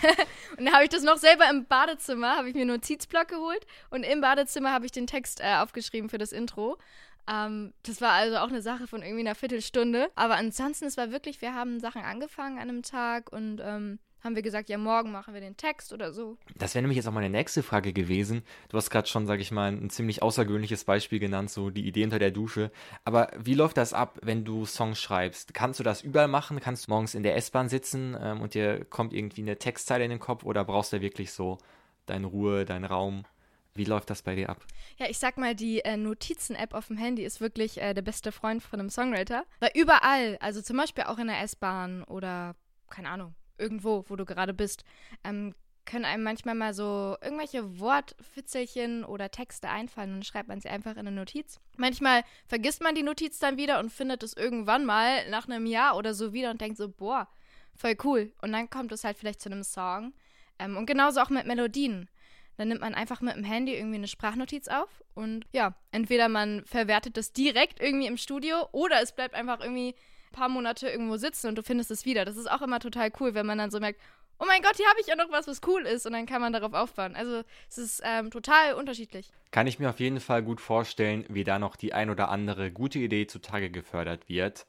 und 0.57 0.65
da 0.65 0.73
habe 0.73 0.83
ich 0.83 0.89
das 0.89 1.03
noch 1.03 1.17
selber 1.17 1.49
im 1.49 1.65
Badezimmer, 1.65 2.37
habe 2.37 2.49
ich 2.49 2.55
mir 2.55 2.61
einen 2.61 2.71
Notizblock 2.71 3.27
geholt 3.27 3.65
und 3.89 4.03
im 4.03 4.21
Badezimmer 4.21 4.71
habe 4.71 4.85
ich 4.85 4.91
den 4.91 5.07
Text 5.07 5.39
äh, 5.41 5.55
aufgeschrieben 5.55 6.09
für 6.09 6.17
das 6.17 6.31
Intro. 6.31 6.77
Ähm, 7.27 7.73
das 7.83 8.01
war 8.01 8.11
also 8.11 8.37
auch 8.37 8.49
eine 8.49 8.61
Sache 8.61 8.87
von 8.87 9.01
irgendwie 9.01 9.21
einer 9.21 9.35
Viertelstunde. 9.35 10.09
Aber 10.15 10.35
ansonsten, 10.35 10.85
es 10.85 10.97
war 10.97 11.11
wirklich, 11.11 11.41
wir 11.41 11.53
haben 11.53 11.79
Sachen 11.79 12.01
angefangen 12.01 12.57
an 12.57 12.69
einem 12.69 12.83
Tag 12.83 13.31
und 13.31 13.61
ähm, 13.63 13.99
haben 14.25 14.35
wir 14.35 14.41
gesagt, 14.41 14.69
ja, 14.69 14.77
morgen 14.77 15.11
machen 15.11 15.33
wir 15.33 15.41
den 15.41 15.55
Text 15.55 15.93
oder 15.93 16.11
so. 16.11 16.37
Das 16.57 16.73
wäre 16.73 16.81
nämlich 16.81 16.97
jetzt 16.97 17.07
auch 17.07 17.13
meine 17.13 17.29
nächste 17.29 17.63
Frage 17.63 17.93
gewesen. 17.93 18.43
Du 18.69 18.77
hast 18.77 18.89
gerade 18.89 19.07
schon, 19.07 19.27
sage 19.27 19.41
ich 19.41 19.51
mal, 19.51 19.71
ein 19.71 19.89
ziemlich 19.89 20.23
außergewöhnliches 20.23 20.83
Beispiel 20.83 21.19
genannt, 21.19 21.51
so 21.51 21.69
die 21.69 21.87
Idee 21.87 22.03
unter 22.03 22.19
der 22.19 22.31
Dusche. 22.31 22.71
Aber 23.03 23.29
wie 23.37 23.53
läuft 23.53 23.77
das 23.77 23.93
ab, 23.93 24.19
wenn 24.23 24.43
du 24.43 24.65
Songs 24.65 24.99
schreibst? 24.99 25.53
Kannst 25.53 25.79
du 25.79 25.83
das 25.83 26.01
überall 26.01 26.27
machen? 26.27 26.59
Kannst 26.59 26.87
du 26.87 26.91
morgens 26.91 27.13
in 27.13 27.23
der 27.23 27.35
S-Bahn 27.35 27.69
sitzen 27.69 28.17
ähm, 28.19 28.41
und 28.41 28.55
dir 28.55 28.83
kommt 28.85 29.13
irgendwie 29.13 29.41
eine 29.41 29.57
Textzeile 29.57 30.03
in 30.03 30.09
den 30.09 30.19
Kopf 30.19 30.43
oder 30.43 30.65
brauchst 30.65 30.91
du 30.91 31.01
wirklich 31.01 31.31
so 31.31 31.59
deine 32.07 32.27
Ruhe, 32.27 32.65
deinen 32.65 32.85
Raum? 32.85 33.25
Wie 33.75 33.83
läuft 33.83 34.09
das 34.09 34.21
bei 34.21 34.35
dir 34.35 34.49
ab? 34.49 34.65
Ja, 34.97 35.07
ich 35.09 35.19
sag 35.19 35.37
mal, 35.37 35.53
die 35.53 35.81
äh, 35.81 35.97
Notizen-App 35.97 36.73
auf 36.73 36.87
dem 36.87 36.97
Handy 36.97 37.23
ist 37.23 37.41
wirklich 37.41 37.81
äh, 37.81 37.93
der 37.93 38.01
beste 38.01 38.31
Freund 38.31 38.63
von 38.63 38.79
einem 38.79 38.89
Songwriter. 38.89 39.43
Weil 39.59 39.71
überall, 39.75 40.37
also 40.39 40.61
zum 40.61 40.77
Beispiel 40.77 41.03
auch 41.03 41.19
in 41.19 41.27
der 41.27 41.41
S-Bahn 41.41 42.03
oder, 42.05 42.55
keine 42.89 43.09
Ahnung, 43.09 43.35
irgendwo, 43.57 44.05
wo 44.07 44.15
du 44.15 44.25
gerade 44.25 44.53
bist, 44.53 44.83
ähm, 45.23 45.53
können 45.85 46.05
einem 46.05 46.23
manchmal 46.23 46.55
mal 46.55 46.73
so 46.73 47.15
irgendwelche 47.21 47.79
Wortfitzelchen 47.79 49.05
oder 49.05 49.29
Texte 49.29 49.69
einfallen 49.69 50.15
und 50.15 50.25
schreibt 50.25 50.47
man 50.47 50.59
sie 50.59 50.69
einfach 50.69 50.93
in 50.93 51.07
eine 51.07 51.11
Notiz. 51.11 51.59
Manchmal 51.77 52.23
vergisst 52.47 52.81
man 52.81 52.95
die 52.95 53.03
Notiz 53.03 53.39
dann 53.39 53.57
wieder 53.57 53.79
und 53.79 53.91
findet 53.91 54.23
es 54.23 54.35
irgendwann 54.35 54.85
mal 54.85 55.29
nach 55.29 55.47
einem 55.47 55.65
Jahr 55.65 55.95
oder 55.95 56.13
so 56.13 56.33
wieder 56.33 56.49
und 56.51 56.59
denkt 56.59 56.77
so, 56.77 56.89
boah, 56.89 57.27
voll 57.75 57.95
cool. 58.03 58.33
Und 58.41 58.51
dann 58.51 58.69
kommt 58.69 58.91
es 58.91 59.03
halt 59.03 59.17
vielleicht 59.17 59.41
zu 59.41 59.49
einem 59.49 59.63
Song. 59.63 60.13
Ähm, 60.57 60.75
und 60.75 60.85
genauso 60.85 61.21
auch 61.21 61.29
mit 61.29 61.45
Melodien. 61.45 62.09
Dann 62.57 62.69
nimmt 62.69 62.81
man 62.81 62.95
einfach 62.95 63.21
mit 63.21 63.35
dem 63.35 63.43
Handy 63.43 63.75
irgendwie 63.75 63.97
eine 63.97 64.07
Sprachnotiz 64.07 64.69
auf 64.69 65.03
und 65.13 65.45
ja, 65.51 65.75
entweder 65.91 66.29
man 66.29 66.63
verwertet 66.65 67.17
das 67.17 67.33
direkt 67.33 67.81
irgendwie 67.81 68.07
im 68.07 68.15
Studio 68.15 68.69
oder 68.71 69.01
es 69.01 69.11
bleibt 69.11 69.35
einfach 69.35 69.59
irgendwie 69.59 69.93
paar 70.35 70.49
Monate 70.49 70.89
irgendwo 70.89 71.17
sitzen 71.17 71.47
und 71.47 71.57
du 71.57 71.63
findest 71.63 71.89
es 71.89 72.05
wieder. 72.05 72.25
Das 72.25 72.37
ist 72.37 72.51
auch 72.51 72.61
immer 72.61 72.79
total 72.79 73.11
cool, 73.19 73.33
wenn 73.33 73.45
man 73.45 73.57
dann 73.57 73.71
so 73.71 73.79
merkt, 73.79 73.99
oh 74.39 74.45
mein 74.45 74.61
Gott, 74.61 74.75
hier 74.75 74.87
habe 74.87 74.99
ich 74.99 75.07
ja 75.07 75.15
noch 75.15 75.31
was, 75.31 75.47
was 75.47 75.61
cool 75.65 75.85
ist. 75.85 76.05
Und 76.05 76.13
dann 76.13 76.25
kann 76.25 76.41
man 76.41 76.53
darauf 76.53 76.73
aufbauen. 76.73 77.15
Also 77.15 77.43
es 77.69 77.77
ist 77.77 78.01
ähm, 78.03 78.31
total 78.31 78.73
unterschiedlich. 78.73 79.31
Kann 79.51 79.67
ich 79.67 79.79
mir 79.79 79.89
auf 79.89 79.99
jeden 79.99 80.19
Fall 80.19 80.43
gut 80.43 80.61
vorstellen, 80.61 81.25
wie 81.29 81.43
da 81.43 81.57
noch 81.59 81.75
die 81.75 81.93
ein 81.93 82.09
oder 82.09 82.29
andere 82.29 82.71
gute 82.71 82.99
Idee 82.99 83.27
zutage 83.27 83.69
gefördert 83.69 84.27
wird. 84.27 84.65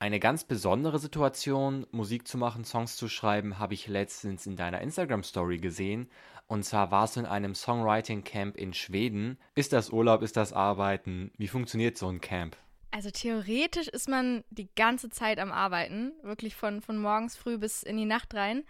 Eine 0.00 0.20
ganz 0.20 0.44
besondere 0.44 1.00
Situation, 1.00 1.84
Musik 1.90 2.28
zu 2.28 2.38
machen, 2.38 2.64
Songs 2.64 2.96
zu 2.96 3.08
schreiben, 3.08 3.58
habe 3.58 3.74
ich 3.74 3.88
letztens 3.88 4.46
in 4.46 4.54
deiner 4.54 4.80
Instagram-Story 4.80 5.58
gesehen. 5.58 6.08
Und 6.46 6.62
zwar 6.62 6.92
warst 6.92 7.16
du 7.16 7.20
in 7.20 7.26
einem 7.26 7.56
Songwriting-Camp 7.56 8.56
in 8.56 8.72
Schweden. 8.74 9.38
Ist 9.56 9.72
das 9.72 9.90
Urlaub, 9.90 10.22
ist 10.22 10.36
das 10.36 10.52
Arbeiten? 10.52 11.32
Wie 11.36 11.48
funktioniert 11.48 11.98
so 11.98 12.08
ein 12.08 12.20
Camp? 12.20 12.56
Also 12.90 13.10
theoretisch 13.10 13.88
ist 13.88 14.08
man 14.08 14.44
die 14.50 14.68
ganze 14.74 15.10
Zeit 15.10 15.38
am 15.38 15.52
Arbeiten, 15.52 16.12
wirklich 16.22 16.54
von, 16.54 16.80
von 16.80 16.98
morgens 16.98 17.36
früh 17.36 17.58
bis 17.58 17.82
in 17.82 17.96
die 17.96 18.06
Nacht 18.06 18.34
rein. 18.34 18.64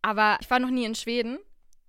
Aber 0.00 0.38
ich 0.40 0.50
war 0.50 0.58
noch 0.58 0.70
nie 0.70 0.84
in 0.84 0.94
Schweden 0.94 1.38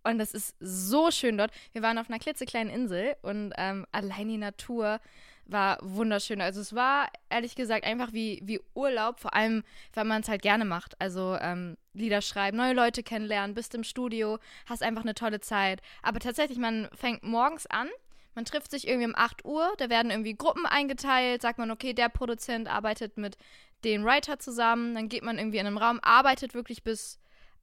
und 0.03 0.19
es 0.19 0.33
ist 0.33 0.55
so 0.59 1.11
schön 1.11 1.37
dort. 1.37 1.51
Wir 1.71 1.81
waren 1.81 1.97
auf 1.97 2.09
einer 2.09 2.19
klitzekleinen 2.19 2.73
Insel 2.73 3.15
und 3.21 3.53
ähm, 3.57 3.85
allein 3.91 4.27
die 4.27 4.37
Natur 4.37 4.99
war 5.45 5.77
wunderschön. 5.81 6.41
Also 6.41 6.61
es 6.61 6.75
war 6.75 7.07
ehrlich 7.29 7.55
gesagt 7.55 7.83
einfach 7.85 8.13
wie, 8.13 8.41
wie 8.43 8.61
Urlaub, 8.73 9.19
vor 9.19 9.33
allem, 9.33 9.63
wenn 9.93 10.07
man 10.07 10.21
es 10.21 10.29
halt 10.29 10.41
gerne 10.41 10.65
macht. 10.65 10.99
Also 11.01 11.37
ähm, 11.39 11.77
Lieder 11.93 12.21
schreiben, 12.21 12.57
neue 12.57 12.73
Leute 12.73 13.03
kennenlernen, 13.03 13.55
bist 13.55 13.73
im 13.73 13.83
Studio, 13.83 14.37
hast 14.65 14.83
einfach 14.83 15.01
eine 15.01 15.15
tolle 15.15 15.39
Zeit. 15.39 15.81
Aber 16.01 16.19
tatsächlich, 16.19 16.57
man 16.57 16.89
fängt 16.93 17.23
morgens 17.23 17.65
an 17.65 17.89
man 18.35 18.45
trifft 18.45 18.71
sich 18.71 18.87
irgendwie 18.87 19.07
um 19.07 19.15
8 19.15 19.45
Uhr, 19.45 19.73
da 19.77 19.89
werden 19.89 20.11
irgendwie 20.11 20.35
Gruppen 20.35 20.65
eingeteilt, 20.65 21.41
sagt 21.41 21.59
man, 21.59 21.71
okay, 21.71 21.93
der 21.93 22.09
Produzent 22.09 22.67
arbeitet 22.67 23.17
mit 23.17 23.37
den 23.83 24.03
Writer 24.05 24.39
zusammen, 24.39 24.95
dann 24.95 25.09
geht 25.09 25.23
man 25.23 25.37
irgendwie 25.37 25.57
in 25.57 25.67
einem 25.67 25.77
Raum, 25.77 25.99
arbeitet 26.01 26.53
wirklich 26.53 26.83
bis 26.83 27.19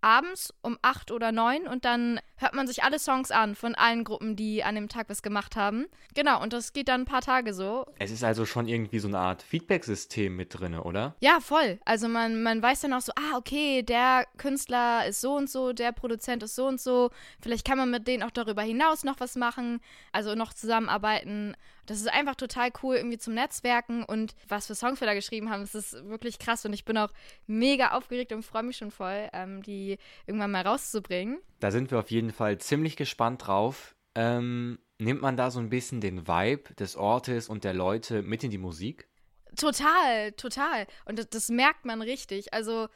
abends 0.06 0.54
um 0.62 0.78
acht 0.82 1.10
oder 1.10 1.32
neun 1.32 1.66
und 1.66 1.84
dann 1.84 2.20
hört 2.36 2.54
man 2.54 2.68
sich 2.68 2.84
alle 2.84 3.00
Songs 3.00 3.32
an 3.32 3.56
von 3.56 3.74
allen 3.74 4.04
Gruppen, 4.04 4.36
die 4.36 4.62
an 4.62 4.76
dem 4.76 4.88
Tag 4.88 5.08
was 5.08 5.20
gemacht 5.20 5.56
haben. 5.56 5.86
Genau, 6.14 6.40
und 6.40 6.52
das 6.52 6.72
geht 6.72 6.86
dann 6.86 7.00
ein 7.02 7.06
paar 7.06 7.22
Tage 7.22 7.52
so. 7.52 7.86
Es 7.98 8.12
ist 8.12 8.22
also 8.22 8.46
schon 8.46 8.68
irgendwie 8.68 9.00
so 9.00 9.08
eine 9.08 9.18
Art 9.18 9.42
Feedback-System 9.42 10.36
mit 10.36 10.56
drin, 10.58 10.78
oder? 10.78 11.16
Ja, 11.20 11.40
voll. 11.40 11.80
Also 11.84 12.06
man, 12.06 12.42
man 12.44 12.62
weiß 12.62 12.82
dann 12.82 12.92
auch 12.92 13.00
so, 13.00 13.12
ah, 13.16 13.36
okay, 13.36 13.82
der 13.82 14.26
Künstler 14.36 15.06
ist 15.06 15.20
so 15.20 15.34
und 15.34 15.50
so, 15.50 15.72
der 15.72 15.90
Produzent 15.90 16.44
ist 16.44 16.54
so 16.54 16.68
und 16.68 16.80
so. 16.80 17.10
Vielleicht 17.40 17.66
kann 17.66 17.78
man 17.78 17.90
mit 17.90 18.06
denen 18.06 18.22
auch 18.22 18.30
darüber 18.30 18.62
hinaus 18.62 19.02
noch 19.02 19.18
was 19.18 19.34
machen, 19.34 19.80
also 20.12 20.36
noch 20.36 20.52
zusammenarbeiten. 20.52 21.56
Das 21.86 22.00
ist 22.00 22.08
einfach 22.08 22.34
total 22.34 22.70
cool 22.82 22.96
irgendwie 22.96 23.18
zum 23.18 23.34
Netzwerken 23.34 24.04
und 24.04 24.34
was 24.48 24.66
für 24.66 24.74
Songs 24.74 25.00
wir 25.00 25.06
da 25.06 25.14
geschrieben 25.14 25.50
haben, 25.50 25.62
das 25.62 25.74
ist 25.74 25.92
wirklich 26.08 26.38
krass 26.38 26.64
und 26.64 26.72
ich 26.72 26.84
bin 26.84 26.98
auch 26.98 27.10
mega 27.46 27.92
aufgeregt 27.92 28.32
und 28.32 28.42
freue 28.42 28.64
mich 28.64 28.76
schon 28.76 28.90
voll, 28.90 29.28
ähm, 29.32 29.62
die 29.62 29.98
irgendwann 30.26 30.50
mal 30.50 30.66
rauszubringen. 30.66 31.38
Da 31.60 31.70
sind 31.70 31.90
wir 31.90 31.98
auf 31.98 32.10
jeden 32.10 32.32
Fall 32.32 32.58
ziemlich 32.58 32.96
gespannt 32.96 33.46
drauf. 33.46 33.94
Ähm, 34.14 34.78
nimmt 34.98 35.22
man 35.22 35.36
da 35.36 35.50
so 35.50 35.60
ein 35.60 35.68
bisschen 35.68 36.00
den 36.00 36.26
Vibe 36.26 36.74
des 36.74 36.96
Ortes 36.96 37.48
und 37.48 37.64
der 37.64 37.74
Leute 37.74 38.22
mit 38.22 38.42
in 38.44 38.50
die 38.50 38.58
Musik? 38.58 39.08
Total, 39.56 40.32
total. 40.32 40.86
Und 41.04 41.18
das, 41.18 41.30
das 41.30 41.48
merkt 41.48 41.84
man 41.84 42.02
richtig. 42.02 42.52
Also 42.52 42.88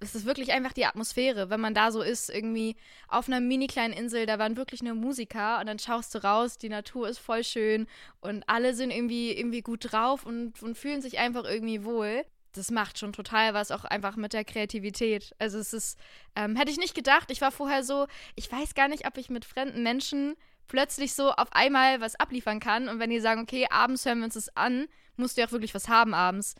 es 0.00 0.14
ist 0.14 0.26
wirklich 0.26 0.52
einfach 0.52 0.72
die 0.72 0.86
Atmosphäre, 0.86 1.50
wenn 1.50 1.60
man 1.60 1.74
da 1.74 1.90
so 1.90 2.02
ist, 2.02 2.30
irgendwie 2.30 2.76
auf 3.08 3.28
einer 3.28 3.40
mini 3.40 3.66
kleinen 3.66 3.94
Insel, 3.94 4.26
da 4.26 4.38
waren 4.38 4.56
wirklich 4.56 4.82
nur 4.82 4.94
Musiker 4.94 5.60
und 5.60 5.66
dann 5.66 5.78
schaust 5.78 6.14
du 6.14 6.22
raus, 6.22 6.58
die 6.58 6.68
Natur 6.68 7.08
ist 7.08 7.18
voll 7.18 7.44
schön 7.44 7.86
und 8.20 8.44
alle 8.48 8.74
sind 8.74 8.90
irgendwie, 8.90 9.32
irgendwie 9.32 9.62
gut 9.62 9.92
drauf 9.92 10.24
und, 10.26 10.62
und 10.62 10.76
fühlen 10.76 11.02
sich 11.02 11.18
einfach 11.18 11.44
irgendwie 11.44 11.84
wohl. 11.84 12.24
Das 12.52 12.70
macht 12.70 12.98
schon 12.98 13.12
total 13.12 13.52
was 13.52 13.72
auch 13.72 13.84
einfach 13.84 14.16
mit 14.16 14.32
der 14.32 14.44
Kreativität. 14.44 15.34
Also 15.38 15.58
es 15.58 15.72
ist, 15.72 15.98
ähm, 16.36 16.54
hätte 16.54 16.70
ich 16.70 16.78
nicht 16.78 16.94
gedacht. 16.94 17.30
Ich 17.32 17.40
war 17.40 17.50
vorher 17.50 17.82
so, 17.82 18.06
ich 18.36 18.50
weiß 18.50 18.74
gar 18.74 18.86
nicht, 18.86 19.06
ob 19.06 19.18
ich 19.18 19.28
mit 19.28 19.44
fremden 19.44 19.82
Menschen 19.82 20.36
plötzlich 20.68 21.14
so 21.14 21.32
auf 21.32 21.52
einmal 21.52 22.00
was 22.00 22.14
abliefern 22.14 22.60
kann. 22.60 22.88
Und 22.88 23.00
wenn 23.00 23.10
die 23.10 23.20
sagen, 23.20 23.40
okay, 23.40 23.66
abends 23.70 24.06
hören 24.06 24.18
wir 24.18 24.26
uns 24.26 24.34
das 24.34 24.56
an, 24.56 24.86
musst 25.16 25.36
du 25.36 25.40
ja 25.40 25.48
auch 25.48 25.52
wirklich 25.52 25.74
was 25.74 25.88
haben 25.88 26.14
abends. 26.14 26.54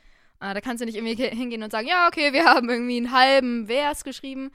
Äh, 0.45 0.53
da 0.53 0.61
kannst 0.61 0.83
du 0.83 0.85
nicht 0.85 0.97
irgendwie 0.97 1.15
hingehen 1.29 1.63
und 1.63 1.71
sagen, 1.71 1.89
ja, 1.89 2.07
okay, 2.07 2.33
wir 2.33 2.45
haben 2.45 2.69
irgendwie 2.69 2.99
einen 2.99 3.13
halben 3.13 3.67
Vers 3.67 4.05
geschrieben. 4.05 4.51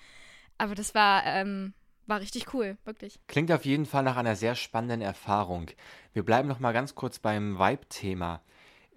Aber 0.58 0.75
das 0.75 0.93
war, 0.93 1.25
ähm, 1.25 1.74
war 2.05 2.19
richtig 2.19 2.53
cool, 2.53 2.77
wirklich. 2.86 3.19
Klingt 3.27 3.51
auf 3.51 3.65
jeden 3.65 3.86
Fall 3.86 4.03
nach 4.03 4.17
einer 4.17 4.36
sehr 4.36 4.55
spannenden 4.55 5.01
Erfahrung. 5.01 5.67
Wir 6.13 6.24
bleiben 6.24 6.48
noch 6.48 6.60
mal 6.60 6.74
ganz 6.74 6.93
kurz 6.96 7.19
beim 7.19 7.58
Vibe-Thema. 7.58 8.41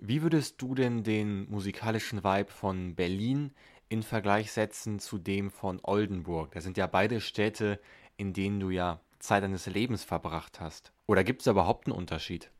Wie 0.01 0.23
würdest 0.23 0.61
du 0.61 0.75
denn 0.75 1.05
den 1.05 1.49
musikalischen 1.49 2.25
Vibe 2.25 2.51
von 2.51 2.95
Berlin 2.95 3.55
in 3.89 4.03
Vergleich 4.03 4.53
setzen 4.53 4.99
zu 4.99 5.19
dem 5.19 5.51
von 5.51 5.81
Oldenburg? 5.83 6.53
Das 6.53 6.65
sind 6.65 6.77
ja 6.77 6.87
beide 6.89 7.21
Städte, 7.21 7.81
in 8.17 8.33
denen 8.33 8.61
du 8.61 8.71
ja 8.71 9.01
Zeit 9.21 9.45
deines 9.45 9.67
Lebens 9.67 10.03
verbracht 10.03 10.61
hast. 10.61 10.93
Oder 11.07 11.23
gibt 11.25 11.43
es 11.43 11.47
überhaupt 11.47 11.87
einen 11.87 11.97
Unterschied? 11.97 12.51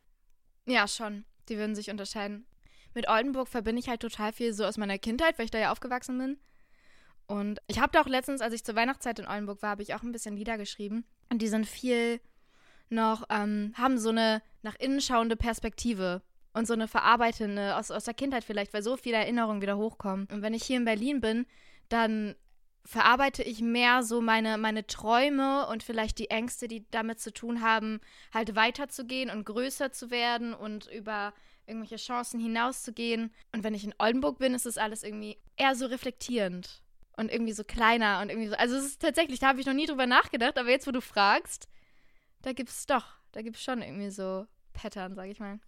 Ja, 0.65 0.87
schon. 0.87 1.25
Die 1.49 1.57
würden 1.57 1.75
sich 1.75 1.91
unterscheiden 1.91 2.45
mit 2.93 3.07
Oldenburg 3.07 3.47
verbinde 3.47 3.79
ich 3.79 3.89
halt 3.89 4.01
total 4.01 4.33
viel 4.33 4.53
so 4.53 4.65
aus 4.65 4.77
meiner 4.77 4.97
Kindheit, 4.97 5.37
weil 5.37 5.45
ich 5.45 5.51
da 5.51 5.59
ja 5.59 5.71
aufgewachsen 5.71 6.17
bin. 6.17 6.37
Und 7.27 7.59
ich 7.67 7.79
habe 7.79 7.91
da 7.91 8.01
auch 8.01 8.07
letztens, 8.07 8.41
als 8.41 8.53
ich 8.53 8.63
zur 8.63 8.75
Weihnachtszeit 8.75 9.19
in 9.19 9.27
Oldenburg 9.27 9.61
war, 9.61 9.71
habe 9.71 9.81
ich 9.81 9.95
auch 9.95 10.03
ein 10.03 10.11
bisschen 10.11 10.35
Lieder 10.35 10.57
geschrieben. 10.57 11.05
Und 11.31 11.41
die 11.41 11.47
sind 11.47 11.65
viel 11.65 12.19
noch, 12.89 13.23
ähm, 13.29 13.73
haben 13.77 13.97
so 13.97 14.09
eine 14.09 14.41
nach 14.61 14.75
innen 14.75 15.01
schauende 15.01 15.35
Perspektive 15.35 16.21
und 16.53 16.67
so 16.67 16.73
eine 16.73 16.87
verarbeitende 16.87 17.75
aus, 17.75 17.91
aus 17.91 18.03
der 18.03 18.13
Kindheit 18.13 18.43
vielleicht, 18.43 18.73
weil 18.73 18.83
so 18.83 18.97
viele 18.97 19.17
Erinnerungen 19.17 19.61
wieder 19.61 19.77
hochkommen. 19.77 20.27
Und 20.31 20.41
wenn 20.41 20.53
ich 20.53 20.63
hier 20.63 20.77
in 20.77 20.85
Berlin 20.85 21.21
bin, 21.21 21.45
dann 21.89 22.35
verarbeite 22.85 23.43
ich 23.43 23.61
mehr 23.61 24.03
so 24.03 24.21
meine, 24.21 24.57
meine 24.57 24.85
Träume 24.85 25.67
und 25.67 25.83
vielleicht 25.83 26.19
die 26.19 26.29
Ängste, 26.29 26.67
die 26.67 26.85
damit 26.91 27.19
zu 27.19 27.33
tun 27.33 27.61
haben, 27.61 28.01
halt 28.33 28.55
weiterzugehen 28.55 29.29
und 29.29 29.45
größer 29.45 29.91
zu 29.91 30.11
werden 30.11 30.53
und 30.53 30.87
über 30.91 31.33
irgendwelche 31.67 31.97
Chancen 31.97 32.39
hinauszugehen. 32.39 33.31
Und 33.51 33.63
wenn 33.63 33.73
ich 33.73 33.83
in 33.83 33.93
Oldenburg 33.99 34.39
bin, 34.39 34.53
ist 34.53 34.65
es 34.65 34.77
alles 34.77 35.03
irgendwie 35.03 35.37
eher 35.57 35.75
so 35.75 35.85
reflektierend 35.85 36.83
und 37.17 37.31
irgendwie 37.31 37.53
so 37.53 37.63
kleiner 37.63 38.21
und 38.21 38.29
irgendwie 38.29 38.49
so. 38.49 38.55
Also 38.55 38.75
es 38.75 38.85
ist 38.85 39.01
tatsächlich, 39.01 39.39
da 39.39 39.47
habe 39.47 39.59
ich 39.59 39.65
noch 39.65 39.73
nie 39.73 39.85
drüber 39.85 40.05
nachgedacht, 40.05 40.57
aber 40.57 40.69
jetzt, 40.69 40.87
wo 40.87 40.91
du 40.91 41.01
fragst, 41.01 41.67
da 42.41 42.53
gibt 42.53 42.69
es 42.69 42.85
doch, 42.85 43.05
da 43.31 43.41
gibt 43.41 43.55
es 43.55 43.63
schon 43.63 43.81
irgendwie 43.81 44.09
so 44.09 44.45
Pattern, 44.73 45.15
sag 45.15 45.29
ich 45.29 45.39
mal. 45.39 45.59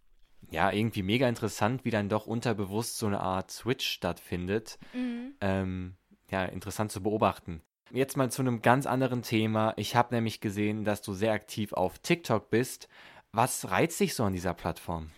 Ja, 0.52 0.72
irgendwie 0.72 1.04
mega 1.04 1.28
interessant, 1.28 1.86
wie 1.86 1.92
dann 1.92 2.10
doch 2.10 2.28
unterbewusst 2.28 2.98
so 2.98 3.08
eine 3.08 3.20
Art 3.20 3.52
Switch 3.52 3.88
stattfindet. 3.88 4.78
Mhm. 4.94 5.36
Ähm, 5.42 5.96
ja, 6.30 6.46
interessant 6.46 6.92
zu 6.92 7.02
beobachten. 7.02 7.62
Jetzt 7.92 8.18
mal 8.18 8.32
zu 8.32 8.42
einem 8.42 8.62
ganz 8.62 8.86
anderen 8.86 9.22
Thema. 9.22 9.74
Ich 9.78 9.96
habe 9.96 10.14
nämlich 10.14 10.42
gesehen, 10.42 10.84
dass 10.84 11.02
du 11.02 11.14
sehr 11.14 11.34
aktiv 11.34 11.74
auf 11.74 12.00
TikTok 12.00 12.50
bist. 12.50 12.90
Was 13.32 13.70
reizt 13.70 14.00
dich 14.00 14.16
so 14.16 14.24
an 14.24 14.34
dieser 14.34 14.54
Plattform? 14.54 15.12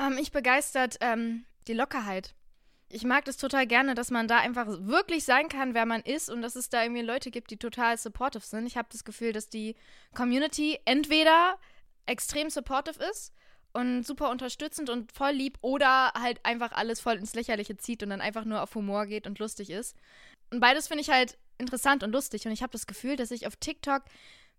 Ähm, 0.00 0.18
ich 0.18 0.32
begeistert 0.32 0.96
ähm, 1.00 1.44
die 1.66 1.74
Lockerheit. 1.74 2.34
Ich 2.88 3.04
mag 3.04 3.24
das 3.24 3.36
total 3.36 3.66
gerne, 3.66 3.94
dass 3.94 4.10
man 4.10 4.26
da 4.26 4.38
einfach 4.38 4.66
wirklich 4.66 5.24
sein 5.24 5.48
kann, 5.48 5.74
wer 5.74 5.86
man 5.86 6.00
ist 6.00 6.28
und 6.28 6.42
dass 6.42 6.56
es 6.56 6.70
da 6.70 6.82
irgendwie 6.82 7.02
Leute 7.02 7.30
gibt, 7.30 7.52
die 7.52 7.56
total 7.56 7.96
supportive 7.96 8.44
sind. 8.44 8.66
Ich 8.66 8.76
habe 8.76 8.88
das 8.90 9.04
Gefühl, 9.04 9.32
dass 9.32 9.48
die 9.48 9.76
Community 10.12 10.78
entweder 10.86 11.56
extrem 12.06 12.50
supportive 12.50 12.98
ist 13.10 13.32
und 13.72 14.04
super 14.04 14.30
unterstützend 14.30 14.90
und 14.90 15.12
voll 15.12 15.30
lieb 15.30 15.58
oder 15.60 16.12
halt 16.14 16.44
einfach 16.44 16.72
alles 16.72 16.98
voll 16.98 17.14
ins 17.14 17.34
Lächerliche 17.34 17.76
zieht 17.76 18.02
und 18.02 18.10
dann 18.10 18.20
einfach 18.20 18.44
nur 18.44 18.60
auf 18.60 18.74
Humor 18.74 19.06
geht 19.06 19.28
und 19.28 19.38
lustig 19.38 19.70
ist. 19.70 19.96
Und 20.50 20.58
beides 20.58 20.88
finde 20.88 21.02
ich 21.02 21.10
halt 21.10 21.38
interessant 21.58 22.02
und 22.02 22.10
lustig 22.10 22.44
und 22.46 22.52
ich 22.52 22.62
habe 22.62 22.72
das 22.72 22.88
Gefühl, 22.88 23.14
dass 23.14 23.30
ich 23.30 23.46
auf 23.46 23.54
TikTok 23.54 24.02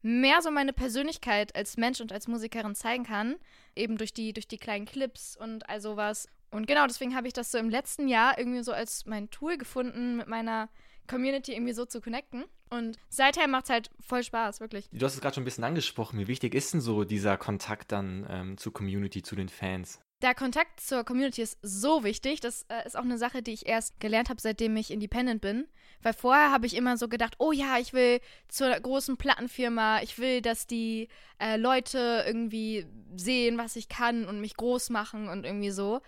mehr 0.01 0.41
so 0.41 0.51
meine 0.51 0.74
Persönlichkeit 0.74 1.55
als 1.55 1.77
Mensch 1.77 2.01
und 2.01 2.12
als 2.12 2.27
Musikerin 2.27 2.75
zeigen 2.75 3.03
kann. 3.05 3.36
Eben 3.75 3.98
durch 3.98 4.13
die, 4.13 4.34
durch 4.34 4.48
die 4.48 4.58
kleinen 4.58 4.86
Clips 4.86 5.38
und 5.38 5.70
all 5.70 5.81
sowas. 5.81 6.27
Und 6.51 6.67
genau, 6.67 6.86
deswegen 6.86 7.15
habe 7.15 7.27
ich 7.27 7.34
das 7.34 7.51
so 7.51 7.58
im 7.58 7.70
letzten 7.70 8.08
Jahr 8.08 8.38
irgendwie 8.38 8.63
so 8.63 8.74
als 8.74 9.05
mein 9.05 9.29
Tool 9.29 9.58
gefunden, 9.58 10.17
mit 10.17 10.27
meiner 10.27 10.70
Community 11.08 11.53
irgendwie 11.53 11.74
so 11.74 11.86
zu 11.86 12.01
connecten. 12.01 12.46
Und 12.70 12.98
seither 13.10 13.48
macht 13.48 13.65
es 13.65 13.70
halt 13.70 13.89
voll 14.00 14.24
Spaß, 14.24 14.60
wirklich. 14.60 14.89
Du 14.91 15.05
hast 15.05 15.15
es 15.15 15.22
gerade 15.22 15.36
schon 15.36 15.43
ein 15.43 15.46
bisschen 15.46 15.63
angesprochen. 15.63 16.20
Wie 16.20 16.27
wichtig 16.27 16.55
ist 16.55 16.74
denn 16.74 16.81
so 16.81 17.03
dieser 17.03 17.38
Kontakt 17.38 17.91
dann 17.91 18.25
ähm, 18.29 18.58
zur 18.58 18.74
Community, 18.74 19.22
zu 19.22 19.36
den 19.36 19.50
Fans? 19.50 20.00
Der 20.21 20.35
Kontakt 20.35 20.79
zur 20.79 21.03
Community 21.03 21.41
ist 21.41 21.57
so 21.63 22.03
wichtig. 22.03 22.41
Das 22.41 22.63
äh, 22.69 22.85
ist 22.85 22.95
auch 22.95 23.03
eine 23.03 23.17
Sache, 23.17 23.41
die 23.41 23.53
ich 23.53 23.65
erst 23.65 23.99
gelernt 23.99 24.29
habe, 24.29 24.39
seitdem 24.39 24.77
ich 24.77 24.91
independent 24.91 25.41
bin. 25.41 25.67
Weil 26.03 26.13
vorher 26.13 26.51
habe 26.51 26.67
ich 26.67 26.75
immer 26.75 26.95
so 26.97 27.07
gedacht, 27.07 27.35
oh 27.39 27.51
ja, 27.51 27.79
ich 27.79 27.93
will 27.93 28.19
zur 28.47 28.69
großen 28.69 29.17
Plattenfirma, 29.17 30.01
ich 30.01 30.19
will, 30.19 30.41
dass 30.41 30.67
die 30.67 31.07
äh, 31.39 31.57
Leute 31.57 32.23
irgendwie 32.27 32.85
sehen, 33.15 33.57
was 33.57 33.75
ich 33.75 33.89
kann 33.89 34.25
und 34.25 34.41
mich 34.41 34.55
groß 34.55 34.91
machen 34.91 35.27
und 35.27 35.43
irgendwie 35.43 35.71
so. 35.71 36.01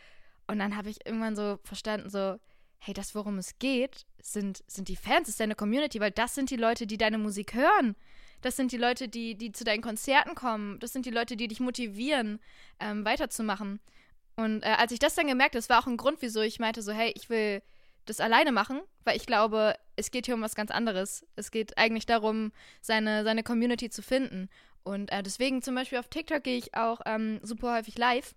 Und 0.46 0.60
dann 0.60 0.76
habe 0.76 0.90
ich 0.90 1.06
irgendwann 1.06 1.36
so 1.36 1.58
verstanden, 1.64 2.10
so, 2.10 2.38
hey, 2.78 2.94
das, 2.94 3.16
worum 3.16 3.40
es 3.40 3.58
geht, 3.58 4.06
sind, 4.22 4.64
sind 4.68 4.90
die 4.90 4.96
Fans, 4.96 5.30
ist 5.30 5.40
deine 5.40 5.56
Community, 5.56 6.00
weil 6.00 6.12
das 6.12 6.36
sind 6.36 6.52
die 6.52 6.58
Leute, 6.58 6.86
die 6.86 6.98
deine 6.98 7.18
Musik 7.18 7.56
hören. 7.56 7.96
Das 8.42 8.58
sind 8.58 8.74
die 8.74 8.78
Leute, 8.78 9.08
die, 9.08 9.36
die 9.36 9.54
zu 9.54 9.64
deinen 9.64 9.82
Konzerten 9.82 10.36
kommen. 10.36 10.80
Das 10.80 10.92
sind 10.92 11.06
die 11.06 11.12
Leute, 11.12 11.38
die 11.38 11.48
dich 11.48 11.62
motivieren, 11.62 12.40
ähm, 12.80 13.06
weiterzumachen. 13.06 13.80
Und 14.36 14.64
äh, 14.64 14.76
als 14.78 14.92
ich 14.92 15.00
das 15.00 15.16
dann 15.16 15.28
gemerkt 15.28 15.54
habe, 15.54 15.60
das 15.60 15.70
war 15.70 15.82
auch 15.82 15.88
ein 15.88 15.98
Grund, 15.98 16.22
wieso 16.22 16.42
ich 16.42 16.60
meinte, 16.60 16.82
so, 16.82 16.92
hey, 16.92 17.14
ich 17.16 17.30
will 17.30 17.62
das 18.06 18.20
alleine 18.20 18.52
machen, 18.52 18.82
weil 19.04 19.16
ich 19.16 19.26
glaube, 19.26 19.76
es 19.96 20.12
geht 20.12 20.26
hier 20.26 20.36
um 20.36 20.42
was 20.42 20.56
ganz 20.56 20.72
anderes. 20.72 21.26
Es 21.36 21.52
geht 21.52 21.78
eigentlich 21.78 22.06
darum, 22.06 22.52
seine, 22.82 23.24
seine 23.24 23.44
Community 23.44 23.90
zu 23.90 24.02
finden. 24.02 24.50
Und 24.84 25.12
äh, 25.12 25.24
deswegen 25.24 25.62
zum 25.62 25.76
Beispiel 25.76 26.00
auf 26.00 26.10
TikTok 26.10 26.44
gehe 26.44 26.58
ich 26.58 26.76
auch 26.76 27.02
ähm, 27.06 27.40
super 27.44 27.76
häufig 27.76 27.98
live. 27.98 28.36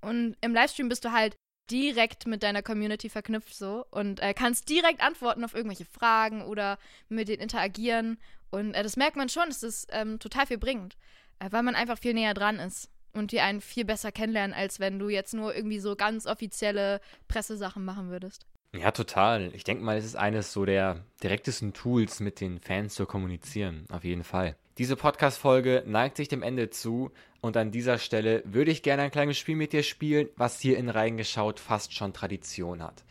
Und 0.00 0.36
im 0.40 0.54
Livestream 0.54 0.88
bist 0.88 1.04
du 1.04 1.12
halt 1.12 1.36
direkt 1.70 2.26
mit 2.26 2.42
deiner 2.42 2.62
Community 2.62 3.08
verknüpft 3.08 3.54
so 3.54 3.84
und 3.90 4.20
äh, 4.20 4.32
kannst 4.34 4.68
direkt 4.68 5.00
antworten 5.00 5.42
auf 5.42 5.54
irgendwelche 5.54 5.84
Fragen 5.84 6.42
oder 6.42 6.78
mit 7.08 7.28
denen 7.28 7.42
interagieren. 7.42 8.18
Und 8.50 8.74
äh, 8.74 8.82
das 8.84 8.96
merkt 8.96 9.16
man 9.16 9.28
schon, 9.28 9.48
dass 9.48 9.60
das 9.60 9.86
ähm, 9.90 10.20
total 10.20 10.46
viel 10.46 10.58
bringt, 10.58 10.96
äh, 11.40 11.50
weil 11.50 11.64
man 11.64 11.74
einfach 11.74 11.98
viel 11.98 12.14
näher 12.14 12.34
dran 12.34 12.60
ist 12.60 12.88
und 13.16 13.32
die 13.32 13.40
einen 13.40 13.60
viel 13.60 13.84
besser 13.84 14.12
kennenlernen, 14.12 14.54
als 14.54 14.80
wenn 14.80 14.98
du 14.98 15.08
jetzt 15.08 15.34
nur 15.34 15.54
irgendwie 15.54 15.80
so 15.80 15.96
ganz 15.96 16.26
offizielle 16.26 17.00
Pressesachen 17.28 17.84
machen 17.84 18.10
würdest. 18.10 18.46
Ja, 18.74 18.90
total. 18.90 19.50
Ich 19.54 19.64
denke 19.64 19.82
mal, 19.82 19.96
es 19.96 20.04
ist 20.04 20.16
eines 20.16 20.52
so 20.52 20.64
der 20.64 21.04
direktesten 21.22 21.72
Tools, 21.72 22.20
mit 22.20 22.40
den 22.40 22.60
Fans 22.60 22.94
zu 22.94 23.06
kommunizieren. 23.06 23.86
Auf 23.90 24.04
jeden 24.04 24.24
Fall. 24.24 24.56
Diese 24.78 24.96
Podcast-Folge 24.96 25.84
neigt 25.86 26.18
sich 26.18 26.28
dem 26.28 26.42
Ende 26.42 26.68
zu 26.68 27.10
und 27.40 27.56
an 27.56 27.70
dieser 27.70 27.96
Stelle 27.98 28.42
würde 28.44 28.70
ich 28.70 28.82
gerne 28.82 29.02
ein 29.02 29.10
kleines 29.10 29.38
Spiel 29.38 29.56
mit 29.56 29.72
dir 29.72 29.82
spielen, 29.82 30.28
was 30.36 30.60
hier 30.60 30.76
in 30.76 30.90
Reihen 30.90 31.16
geschaut 31.16 31.60
fast 31.60 31.94
schon 31.94 32.12
Tradition 32.12 32.82
hat. 32.82 33.04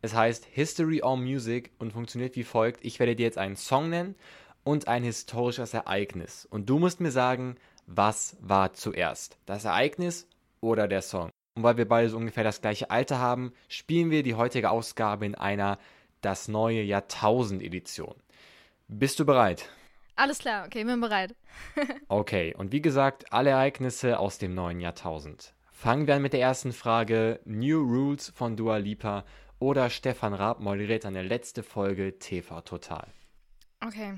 Es 0.00 0.14
heißt 0.14 0.44
History 0.44 1.02
or 1.02 1.16
Music 1.16 1.72
und 1.80 1.92
funktioniert 1.92 2.36
wie 2.36 2.44
folgt. 2.44 2.84
Ich 2.84 3.00
werde 3.00 3.16
dir 3.16 3.24
jetzt 3.24 3.38
einen 3.38 3.56
Song 3.56 3.90
nennen 3.90 4.14
und 4.62 4.86
ein 4.86 5.02
historisches 5.02 5.74
Ereignis. 5.74 6.46
Und 6.48 6.70
du 6.70 6.78
musst 6.78 7.00
mir 7.00 7.10
sagen, 7.10 7.56
was 7.88 8.36
war 8.40 8.74
zuerst? 8.74 9.38
Das 9.46 9.64
Ereignis 9.64 10.28
oder 10.60 10.86
der 10.86 11.02
Song? 11.02 11.30
Und 11.56 11.62
weil 11.62 11.78
wir 11.78 11.88
beide 11.88 12.10
so 12.10 12.18
ungefähr 12.18 12.44
das 12.44 12.60
gleiche 12.60 12.90
Alter 12.90 13.18
haben, 13.18 13.52
spielen 13.68 14.10
wir 14.10 14.22
die 14.22 14.34
heutige 14.34 14.70
Ausgabe 14.70 15.26
in 15.26 15.34
einer 15.34 15.78
Das 16.20 16.48
neue 16.48 16.82
Jahrtausend 16.82 17.62
Edition. 17.62 18.14
Bist 18.88 19.18
du 19.18 19.24
bereit? 19.24 19.70
Alles 20.16 20.38
klar, 20.38 20.66
okay, 20.66 20.84
bin 20.84 21.00
bereit. 21.00 21.34
okay, 22.08 22.54
und 22.56 22.72
wie 22.72 22.82
gesagt, 22.82 23.32
alle 23.32 23.50
Ereignisse 23.50 24.18
aus 24.18 24.38
dem 24.38 24.54
neuen 24.54 24.80
Jahrtausend. 24.80 25.54
Fangen 25.72 26.06
wir 26.06 26.16
an 26.16 26.22
mit 26.22 26.32
der 26.32 26.40
ersten 26.40 26.72
Frage: 26.72 27.40
New 27.44 27.80
Rules 27.80 28.30
von 28.34 28.56
Dua 28.56 28.78
Lipa 28.78 29.24
oder 29.60 29.90
Stefan 29.90 30.34
Raab 30.34 30.60
moderiert 30.60 31.06
eine 31.06 31.22
letzte 31.22 31.62
Folge 31.62 32.18
TV 32.18 32.60
Total? 32.62 33.06
Okay, 33.80 34.14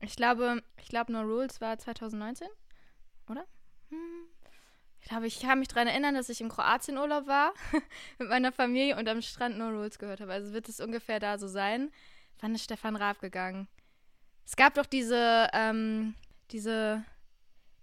ich 0.00 0.16
glaube, 0.16 0.62
ich 0.80 0.88
glaube, 0.88 1.12
No 1.12 1.20
Rules 1.20 1.60
war 1.60 1.78
2019, 1.78 2.48
oder? 3.28 3.46
Hm. 3.90 4.26
Ich 5.00 5.08
glaube, 5.08 5.26
ich 5.26 5.40
kann 5.40 5.58
mich 5.58 5.68
daran 5.68 5.88
erinnern, 5.88 6.14
dass 6.14 6.28
ich 6.28 6.40
im 6.40 6.48
Kroatien-Urlaub 6.48 7.26
war 7.26 7.52
mit 8.18 8.28
meiner 8.28 8.52
Familie 8.52 8.96
und 8.96 9.08
am 9.08 9.20
Strand 9.20 9.58
No 9.58 9.68
Rules 9.68 9.98
gehört 9.98 10.20
habe. 10.20 10.32
Also 10.32 10.52
wird 10.52 10.68
es 10.68 10.80
ungefähr 10.80 11.18
da 11.18 11.38
so 11.38 11.48
sein. 11.48 11.90
Wann 12.40 12.54
ist 12.54 12.64
Stefan 12.64 12.96
Raab 12.96 13.20
gegangen? 13.20 13.68
Es 14.44 14.56
gab 14.56 14.74
doch 14.74 14.86
diese, 14.86 15.48
ähm, 15.52 16.14
diese 16.50 17.04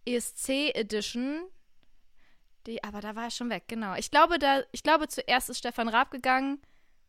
ESC-Edition. 0.06 1.44
Die, 2.66 2.84
aber 2.84 3.02
da 3.02 3.16
war 3.16 3.26
er 3.26 3.32
schon 3.32 3.50
weg, 3.50 3.64
genau. 3.68 3.96
Ich 3.96 4.12
glaube, 4.12 4.40
da, 4.40 4.64
ich 4.72 4.84
glaube, 4.84 5.08
zuerst 5.08 5.50
ist 5.50 5.60
Stefan 5.60 5.90
Raab 5.90 6.12
gegangen 6.12 6.62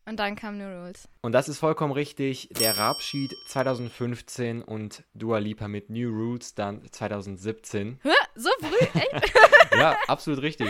und 0.05 0.17
dann 0.19 0.35
kam 0.35 0.57
New 0.57 0.67
Rules. 0.67 1.07
Und 1.21 1.31
das 1.31 1.47
ist 1.47 1.59
vollkommen 1.59 1.93
richtig. 1.93 2.49
Der 2.59 2.77
Rabschied 2.77 3.31
2015 3.47 4.61
und 4.61 5.03
Dua 5.13 5.37
Lipa 5.37 5.67
mit 5.67 5.89
New 5.89 6.09
Rules 6.09 6.55
dann 6.55 6.81
2017. 6.91 7.99
Hä? 8.01 8.09
So 8.35 8.49
früh? 8.59 8.99
Echt? 8.99 9.33
ja, 9.75 9.97
absolut 10.07 10.41
richtig. 10.41 10.69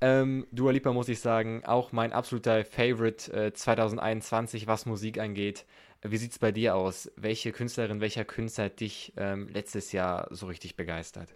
ähm, 0.00 0.46
Dua 0.52 0.70
Lipa 0.70 0.92
muss 0.92 1.08
ich 1.08 1.20
sagen, 1.20 1.64
auch 1.64 1.92
mein 1.92 2.12
absoluter 2.12 2.64
Favorite 2.64 3.32
äh, 3.32 3.52
2021, 3.52 4.66
was 4.66 4.86
Musik 4.86 5.18
angeht. 5.18 5.66
Wie 6.02 6.16
sieht 6.16 6.32
es 6.32 6.38
bei 6.38 6.52
dir 6.52 6.76
aus? 6.76 7.10
Welche 7.16 7.52
Künstlerin, 7.52 8.00
welcher 8.00 8.24
Künstler 8.24 8.66
hat 8.66 8.80
dich 8.80 9.12
ähm, 9.16 9.48
letztes 9.48 9.92
Jahr 9.92 10.28
so 10.30 10.46
richtig 10.46 10.76
begeistert? 10.76 11.34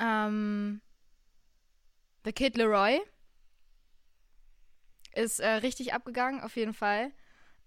Um, 0.00 0.06
ähm, 0.06 0.80
The 2.24 2.32
Kid 2.32 2.56
Leroy 2.56 3.00
ist 5.16 5.40
äh, 5.40 5.48
richtig 5.48 5.94
abgegangen, 5.94 6.40
auf 6.40 6.56
jeden 6.56 6.74
Fall. 6.74 7.12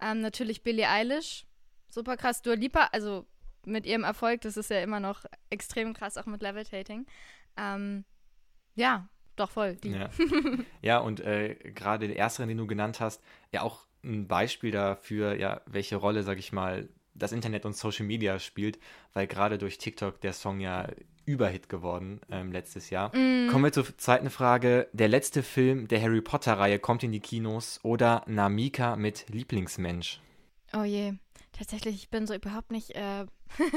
Ähm, 0.00 0.20
natürlich 0.20 0.62
Billie 0.62 0.88
Eilish, 0.88 1.46
super 1.88 2.16
krass. 2.16 2.42
Dua 2.42 2.54
Lipa, 2.54 2.88
also 2.92 3.26
mit 3.64 3.86
ihrem 3.86 4.04
Erfolg, 4.04 4.40
das 4.42 4.56
ist 4.56 4.70
ja 4.70 4.80
immer 4.80 5.00
noch 5.00 5.24
extrem 5.50 5.94
krass, 5.94 6.16
auch 6.16 6.26
mit 6.26 6.42
Levitating. 6.42 7.06
Ähm, 7.56 8.04
ja, 8.74 9.08
doch 9.36 9.50
voll. 9.50 9.76
Ja. 9.84 10.10
ja, 10.82 10.98
und 10.98 11.20
äh, 11.20 11.54
gerade 11.74 12.08
der 12.08 12.16
erste, 12.16 12.46
den 12.46 12.56
du 12.56 12.66
genannt 12.66 13.00
hast, 13.00 13.22
ja 13.52 13.62
auch 13.62 13.86
ein 14.04 14.28
Beispiel 14.28 14.70
dafür, 14.70 15.34
ja, 15.34 15.60
welche 15.66 15.96
Rolle, 15.96 16.22
sag 16.22 16.38
ich 16.38 16.52
mal, 16.52 16.88
das 17.14 17.32
Internet 17.32 17.66
und 17.66 17.76
Social 17.76 18.06
Media 18.06 18.38
spielt, 18.38 18.78
weil 19.12 19.26
gerade 19.26 19.58
durch 19.58 19.78
TikTok 19.78 20.20
der 20.20 20.32
Song 20.32 20.60
ja 20.60 20.88
Überhit 21.28 21.68
geworden 21.68 22.22
ähm, 22.30 22.52
letztes 22.52 22.88
Jahr. 22.88 23.14
Mm. 23.14 23.50
Kommen 23.50 23.64
wir 23.64 23.72
zur 23.72 23.98
zweiten 23.98 24.30
Frage. 24.30 24.88
Der 24.94 25.08
letzte 25.08 25.42
Film 25.42 25.86
der 25.86 26.00
Harry 26.00 26.22
Potter-Reihe 26.22 26.78
kommt 26.78 27.02
in 27.02 27.12
die 27.12 27.20
Kinos 27.20 27.80
oder 27.82 28.24
Namika 28.26 28.96
mit 28.96 29.26
Lieblingsmensch? 29.28 30.20
Oh 30.72 30.84
je. 30.84 31.12
Tatsächlich, 31.52 31.96
ich 31.96 32.08
bin 32.08 32.26
so 32.26 32.34
überhaupt 32.34 32.70
nicht 32.70 32.96
äh, 32.96 33.26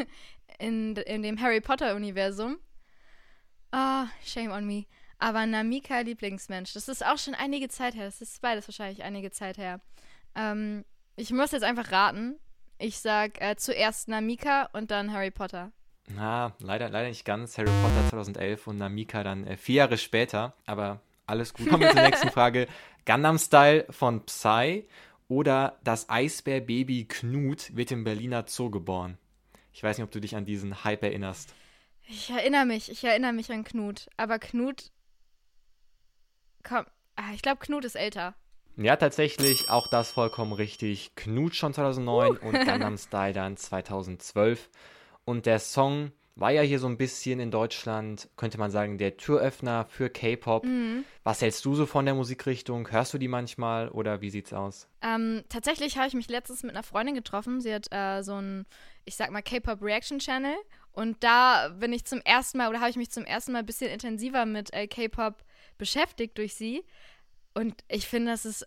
in, 0.59 0.95
in 0.95 1.23
dem 1.23 1.41
Harry 1.41 1.59
Potter-Universum. 1.59 2.57
Ah, 3.71 4.03
oh, 4.03 4.07
shame 4.23 4.51
on 4.51 4.65
me. 4.65 4.85
Aber 5.19 5.45
Namika 5.45 5.99
Lieblingsmensch, 5.99 6.71
das 6.71 6.87
ist 6.87 7.05
auch 7.05 7.17
schon 7.17 7.35
einige 7.35 7.67
Zeit 7.67 7.95
her. 7.95 8.05
Das 8.05 8.21
ist 8.21 8.41
beides 8.41 8.65
wahrscheinlich 8.69 9.03
einige 9.03 9.29
Zeit 9.31 9.57
her. 9.57 9.81
Ähm, 10.35 10.85
ich 11.17 11.31
muss 11.31 11.51
jetzt 11.51 11.63
einfach 11.63 11.91
raten. 11.91 12.39
Ich 12.79 12.99
sag 12.99 13.41
äh, 13.41 13.57
zuerst 13.57 14.07
Namika 14.07 14.69
und 14.71 14.89
dann 14.89 15.11
Harry 15.11 15.31
Potter. 15.31 15.73
Na, 16.15 16.53
leider, 16.59 16.89
leider 16.89 17.09
nicht 17.09 17.25
ganz. 17.25 17.57
Harry 17.57 17.69
Potter 17.81 18.09
2011 18.09 18.67
und 18.67 18.77
Namika 18.77 19.23
dann 19.23 19.45
äh, 19.45 19.57
vier 19.57 19.75
Jahre 19.75 19.97
später. 19.97 20.53
Aber 20.65 21.01
alles 21.27 21.53
gut. 21.53 21.69
Kommen 21.69 21.83
wir 21.83 21.91
zur 21.91 22.01
nächsten 22.01 22.29
Frage. 22.31 22.67
Gundam 23.05 23.37
Style 23.37 23.85
von 23.89 24.25
Psy 24.25 24.87
oder 25.27 25.79
das 25.83 26.09
Eisbärbaby 26.09 27.05
Knut 27.07 27.75
wird 27.75 27.91
im 27.91 28.03
Berliner 28.03 28.45
Zoo 28.47 28.69
geboren. 28.69 29.17
Ich 29.73 29.81
weiß 29.81 29.97
nicht, 29.97 30.03
ob 30.03 30.11
du 30.11 30.19
dich 30.19 30.35
an 30.35 30.45
diesen 30.45 30.83
Hype 30.83 31.03
erinnerst. 31.03 31.53
Ich 32.07 32.29
erinnere 32.29 32.65
mich, 32.65 32.91
ich 32.91 33.03
erinnere 33.03 33.33
mich 33.33 33.51
an 33.51 33.63
Knut. 33.63 34.09
Aber 34.17 34.39
Knut. 34.39 34.91
Komm, 36.63 36.85
ah, 37.15 37.31
ich 37.33 37.41
glaube, 37.41 37.59
Knut 37.59 37.85
ist 37.85 37.95
älter. 37.95 38.35
Ja, 38.77 38.95
tatsächlich, 38.95 39.69
auch 39.69 39.87
das 39.87 40.11
vollkommen 40.11 40.53
richtig. 40.53 41.15
Knut 41.15 41.55
schon 41.55 41.73
2009 41.73 42.31
uh. 42.31 42.47
und 42.47 42.65
Gundam 42.65 42.97
Style 42.97 43.33
dann 43.33 43.57
2012. 43.57 44.69
Und 45.25 45.45
der 45.45 45.59
Song 45.59 46.11
war 46.35 46.51
ja 46.51 46.61
hier 46.61 46.79
so 46.79 46.87
ein 46.87 46.97
bisschen 46.97 47.39
in 47.39 47.51
Deutschland, 47.51 48.29
könnte 48.37 48.57
man 48.57 48.71
sagen, 48.71 48.97
der 48.97 49.17
Türöffner 49.17 49.85
für 49.89 50.09
K-Pop. 50.09 50.65
Mhm. 50.65 51.03
Was 51.23 51.41
hältst 51.41 51.63
du 51.65 51.75
so 51.75 51.85
von 51.85 52.05
der 52.05 52.15
Musikrichtung? 52.15 52.89
Hörst 52.89 53.13
du 53.13 53.17
die 53.17 53.27
manchmal 53.27 53.89
oder 53.89 54.21
wie 54.21 54.29
sieht's 54.29 54.53
aus? 54.53 54.87
Ähm, 55.01 55.43
tatsächlich 55.49 55.97
habe 55.97 56.07
ich 56.07 56.13
mich 56.13 56.29
letztens 56.29 56.63
mit 56.63 56.71
einer 56.71 56.83
Freundin 56.83 57.15
getroffen. 57.15 57.61
Sie 57.61 57.73
hat 57.73 57.91
äh, 57.91 58.23
so 58.23 58.35
ein, 58.35 58.65
ich 59.05 59.15
sag 59.15 59.31
mal, 59.31 59.41
K-Pop 59.41 59.81
Reaction 59.81 60.19
Channel. 60.19 60.55
Und 60.93 61.23
da 61.23 61.69
bin 61.79 61.93
ich 61.93 62.05
zum 62.05 62.21
ersten 62.21 62.57
Mal 62.57 62.69
oder 62.69 62.79
habe 62.79 62.89
ich 62.89 62.97
mich 62.97 63.11
zum 63.11 63.25
ersten 63.25 63.51
Mal 63.51 63.59
ein 63.59 63.65
bisschen 63.65 63.91
intensiver 63.91 64.45
mit 64.45 64.73
äh, 64.73 64.87
K-Pop 64.87 65.43
beschäftigt 65.77 66.37
durch 66.37 66.55
sie. 66.55 66.83
Und 67.53 67.83
ich 67.89 68.07
finde, 68.07 68.31
das 68.31 68.45
ist 68.45 68.65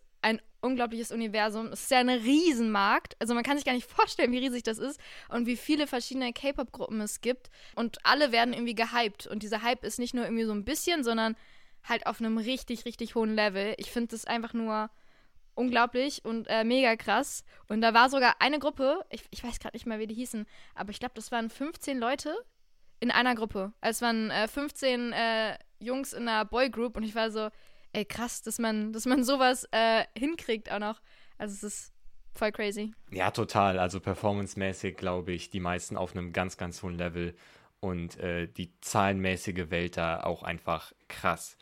unglaubliches 0.65 1.13
Universum. 1.13 1.67
Es 1.67 1.83
ist 1.83 1.91
ja 1.91 1.99
ein 1.99 2.09
Riesenmarkt. 2.09 3.17
Also 3.21 3.35
man 3.35 3.45
kann 3.45 3.57
sich 3.57 3.67
gar 3.67 3.75
nicht 3.75 3.91
vorstellen, 3.91 4.33
wie 4.33 4.39
riesig 4.39 4.63
das 4.63 4.79
ist 4.79 4.99
und 5.29 5.47
wie 5.47 5.57
viele 5.57 5.87
verschiedene 5.87 6.33
K-Pop-Gruppen 6.33 7.01
es 7.01 7.21
gibt. 7.21 7.51
Und 7.75 7.99
alle 8.05 8.33
werden 8.33 8.55
irgendwie 8.55 8.75
gehypt. 8.75 9.27
Und 9.27 9.43
dieser 9.43 9.63
Hype 9.63 9.85
ist 9.85 9.99
nicht 9.99 10.15
nur 10.15 10.25
irgendwie 10.25 10.45
so 10.45 10.53
ein 10.53 10.65
bisschen, 10.65 11.05
sondern 11.05 11.37
halt 11.85 12.07
auf 12.07 12.21
einem 12.21 12.39
richtig, 12.39 12.85
richtig 12.85 13.15
hohen 13.15 13.35
Level. 13.35 13.75
Ich 13.77 13.91
finde 13.91 14.09
das 14.09 14.25
einfach 14.25 14.55
nur 14.55 14.91
unglaublich 15.55 16.25
und 16.25 16.47
äh, 16.49 16.65
mega 16.65 16.97
krass. 16.97 17.45
Und 17.69 17.81
da 17.81 17.95
war 17.95 18.11
sogar 18.11 18.37
eine 18.41 18.59
Gruppe, 18.59 19.05
ich, 19.11 19.23
ich 19.31 19.45
weiß 19.45 19.61
gerade 19.61 19.77
nicht 19.77 19.87
mehr, 19.87 19.99
wie 19.99 20.07
die 20.07 20.15
hießen, 20.15 20.47
aber 20.75 20.91
ich 20.91 20.99
glaube, 20.99 21.15
das 21.15 21.31
waren 21.31 21.51
15 21.51 21.99
Leute 21.99 22.37
in 23.01 23.11
einer 23.11 23.35
Gruppe. 23.35 23.73
Also 23.81 23.99
es 23.99 24.03
waren 24.03 24.31
äh, 24.31 24.49
15 24.49 25.13
äh, 25.13 25.59
Jungs 25.79 26.13
in 26.13 26.29
einer 26.29 26.45
Boygroup 26.45 26.97
und 26.97 27.03
ich 27.03 27.15
war 27.15 27.31
so, 27.31 27.51
ey, 27.95 28.05
krass, 28.05 28.43
dass 28.43 28.59
man, 28.59 28.93
dass 28.93 29.07
man 29.07 29.25
sowas 29.25 29.67
äh, 29.71 30.05
hinkriegt 30.17 30.71
auch 30.71 30.79
noch. 30.79 31.01
Also 31.39 31.55
es 31.55 31.63
ist 31.63 31.93
voll 32.35 32.53
crazy. 32.53 32.93
Ja, 33.11 33.31
total. 33.31 33.79
Also 33.79 34.01
performancemäßig 34.01 34.97
glaube 34.97 35.33
ich, 35.33 35.51
die 35.51 35.61
meisten 35.61 35.97
auf 35.97 36.15
einem 36.15 36.33
ganz, 36.33 36.57
ganz 36.57 36.83
hohen 36.83 36.97
Level 36.97 37.35
und 37.81 38.19
äh, 38.19 38.49
die 38.49 38.73
zahlenmäßige 38.81 39.71
Welt 39.71 39.97
da 39.97 40.23
auch 40.23 40.43
einfach 40.43 40.93
krass. 41.09 41.57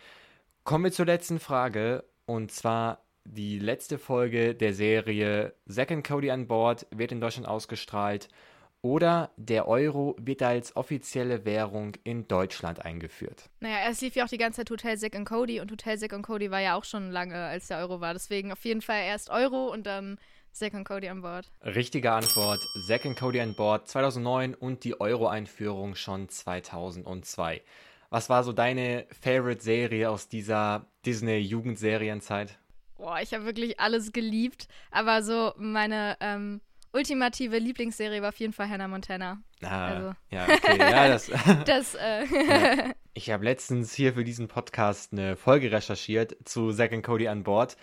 Kommen 0.64 0.84
wir 0.84 0.92
zur 0.92 1.06
letzten 1.06 1.40
Frage 1.40 2.04
und 2.26 2.52
zwar 2.52 3.04
die 3.24 3.58
letzte 3.58 3.98
Folge 3.98 4.54
der 4.54 4.74
Serie 4.74 5.54
Second 5.66 6.06
Cody 6.06 6.30
an 6.30 6.46
Bord 6.46 6.86
wird 6.90 7.12
in 7.12 7.20
Deutschland 7.20 7.46
ausgestrahlt 7.46 8.28
oder 8.82 9.30
der 9.36 9.68
Euro 9.68 10.16
wird 10.18 10.42
als 10.42 10.76
offizielle 10.76 11.44
Währung 11.44 11.92
in 12.02 12.26
Deutschland 12.26 12.84
eingeführt. 12.84 13.48
Naja, 13.60 13.88
es 13.88 14.00
lief 14.00 14.16
ja 14.16 14.24
auch 14.24 14.28
die 14.28 14.38
ganze 14.38 14.58
Zeit 14.58 14.70
Hotel 14.70 14.98
Zack 14.98 15.24
Cody 15.24 15.60
und 15.60 15.70
Hotel 15.70 15.96
Zack 15.98 16.20
Cody 16.22 16.50
war 16.50 16.60
ja 16.60 16.74
auch 16.76 16.84
schon 16.84 17.10
lange, 17.10 17.36
als 17.36 17.68
der 17.68 17.78
Euro 17.78 18.00
war. 18.00 18.12
Deswegen 18.12 18.50
auf 18.50 18.64
jeden 18.64 18.82
Fall 18.82 19.04
erst 19.04 19.30
Euro 19.30 19.68
und 19.72 19.86
dann 19.86 20.18
Zack 20.50 20.74
und 20.74 20.84
Cody 20.84 21.08
an 21.08 21.22
Bord. 21.22 21.50
Richtige 21.62 22.12
Antwort. 22.12 22.60
Zack 22.86 23.04
und 23.04 23.16
Cody 23.16 23.40
an 23.40 23.54
Bord 23.54 23.88
2009 23.88 24.54
und 24.54 24.82
die 24.82 25.00
Euro-Einführung 25.00 25.94
schon 25.94 26.28
2002. 26.28 27.62
Was 28.10 28.28
war 28.28 28.42
so 28.42 28.52
deine 28.52 29.06
Favorite-Serie 29.22 30.10
aus 30.10 30.28
dieser 30.28 30.86
Disney-Jugendserienzeit? 31.06 32.58
Boah, 32.98 33.20
ich 33.22 33.32
habe 33.32 33.46
wirklich 33.46 33.80
alles 33.80 34.12
geliebt. 34.12 34.68
Aber 34.90 35.22
so 35.22 35.54
meine 35.56 36.16
ähm, 36.20 36.60
ultimative 36.92 37.58
Lieblingsserie 37.58 38.22
war 38.22 38.30
auf 38.30 38.36
jeden 38.36 38.52
Fall 38.52 38.68
Hannah 38.68 38.88
Montana. 38.88 39.42
Ah, 39.62 39.86
also. 39.88 40.12
ja, 40.30 40.44
okay. 40.44 40.78
Ja, 40.78 41.08
das, 41.08 41.30
das 41.66 41.94
äh 41.94 42.24
ja. 42.24 42.92
Ich 43.14 43.30
habe 43.30 43.44
letztens 43.44 43.94
hier 43.94 44.14
für 44.14 44.24
diesen 44.24 44.48
Podcast 44.48 45.12
eine 45.12 45.36
Folge 45.36 45.70
recherchiert 45.70 46.36
zu 46.44 46.72
Zack 46.72 46.92
und 46.92 47.02
Cody 47.02 47.28
an 47.28 47.42
Bord. 47.42 47.76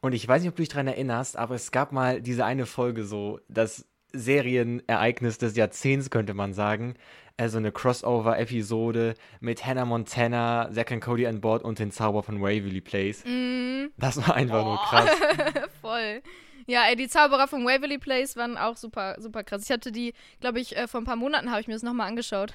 Und 0.00 0.12
ich 0.12 0.26
weiß 0.26 0.42
nicht, 0.42 0.50
ob 0.50 0.56
du 0.56 0.62
dich 0.62 0.68
daran 0.68 0.86
erinnerst, 0.86 1.36
aber 1.36 1.54
es 1.54 1.72
gab 1.72 1.92
mal 1.92 2.20
diese 2.20 2.44
eine 2.44 2.66
Folge 2.66 3.04
so, 3.04 3.40
das 3.48 3.86
Serienereignis 4.12 5.38
des 5.38 5.56
Jahrzehnts, 5.56 6.10
könnte 6.10 6.34
man 6.34 6.54
sagen. 6.54 6.94
Also 7.36 7.58
eine 7.58 7.72
Crossover-Episode 7.72 9.14
mit 9.40 9.64
Hannah 9.64 9.84
Montana, 9.84 10.70
Zack 10.72 10.90
und 10.90 11.00
Cody 11.00 11.26
an 11.26 11.40
Bord 11.40 11.62
und 11.62 11.78
den 11.78 11.90
Zauber 11.90 12.22
von 12.22 12.40
Waverly 12.40 12.80
Place. 12.80 13.24
Mm. 13.24 13.86
Das 13.96 14.16
war 14.16 14.34
einfach 14.34 14.62
oh. 14.62 14.68
nur 14.68 14.76
krass. 14.78 15.10
Voll. 15.80 16.22
Ja, 16.68 16.84
ey, 16.86 16.96
die 16.96 17.08
Zauberer 17.08 17.48
von 17.48 17.64
Waverly 17.64 17.98
Place 17.98 18.36
waren 18.36 18.58
auch 18.58 18.76
super, 18.76 19.16
super 19.18 19.42
krass. 19.42 19.62
Ich 19.64 19.70
hatte 19.70 19.90
die, 19.90 20.12
glaube 20.40 20.60
ich, 20.60 20.76
äh, 20.76 20.86
vor 20.86 21.00
ein 21.00 21.04
paar 21.04 21.16
Monaten 21.16 21.50
habe 21.50 21.60
ich 21.60 21.66
mir 21.66 21.72
das 21.74 21.82
nochmal 21.82 22.08
angeschaut. 22.08 22.52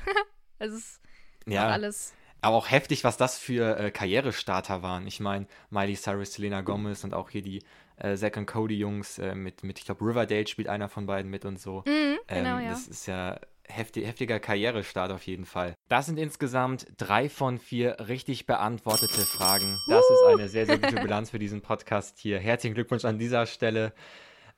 also 0.59 0.77
es 0.77 0.83
ist 0.83 1.01
ja. 1.47 1.67
alles 1.67 2.13
aber 2.43 2.57
auch 2.57 2.69
heftig, 2.69 3.05
was 3.05 3.15
das 3.15 3.39
für 3.39 3.77
äh, 3.79 3.89
Karrierestarter 3.89 4.83
waren. 4.83 5.07
Ich 5.07 5.21
meine, 5.21 5.47
Miley 5.69 5.95
Cyrus, 5.95 6.33
Selena 6.33 6.61
Gomez 6.61 7.05
und 7.05 7.13
auch 7.13 7.29
hier 7.29 7.41
die 7.41 7.63
äh, 7.95 8.17
Zack 8.17 8.35
und 8.35 8.47
Cody 8.47 8.75
Jungs 8.75 9.17
äh, 9.17 9.33
mit, 9.33 9.63
mit, 9.63 9.79
ich 9.79 9.85
glaube, 9.85 10.05
Riverdale 10.05 10.45
spielt 10.47 10.67
einer 10.67 10.89
von 10.89 11.05
beiden 11.05 11.31
mit 11.31 11.45
und 11.45 11.59
so. 11.59 11.83
Mhm, 11.87 12.19
genau, 12.27 12.57
ähm, 12.57 12.65
ja. 12.65 12.69
Das 12.71 12.87
ist 12.87 13.05
ja 13.05 13.39
heftig, 13.67 14.05
heftiger 14.05 14.39
Karrierestart 14.39 15.11
auf 15.11 15.25
jeden 15.25 15.45
Fall. 15.45 15.75
Das 15.87 16.05
sind 16.05 16.17
insgesamt 16.17 16.87
drei 16.97 17.29
von 17.29 17.57
vier 17.57 17.97
richtig 18.07 18.45
beantwortete 18.45 19.21
Fragen. 19.21 19.77
Das 19.87 20.03
uh. 20.09 20.13
ist 20.13 20.33
eine 20.33 20.49
sehr, 20.49 20.65
sehr 20.65 20.77
gute 20.77 20.95
Bilanz 21.01 21.29
für 21.29 21.39
diesen 21.39 21.61
Podcast 21.61 22.17
hier. 22.19 22.39
Herzlichen 22.39 22.75
Glückwunsch 22.75 23.05
an 23.05 23.19
dieser 23.19 23.45
Stelle. 23.45 23.93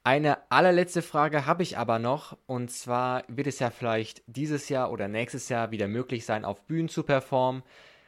Eine 0.04 0.52
allerletzte 0.52 1.02
Frage 1.02 1.48
habe 1.48 1.64
ich 1.64 1.78
aber 1.78 1.98
noch. 1.98 2.38
Und 2.46 2.70
zwar 2.70 3.24
wird 3.28 3.48
es 3.48 3.60
ja 3.60 3.72
vielleicht 3.72 4.22
dieses 4.28 4.70
Jahr 4.70 4.92
oder 4.92 5.08
nächstes 5.08 5.50
Jahr 5.50 5.72
wieder 5.72 5.88
möglich 5.88 6.26
sein, 6.26 6.46
auf 6.46 6.62
Bühnen 6.66 6.90
zu 6.90 7.04
performen. 7.04 7.64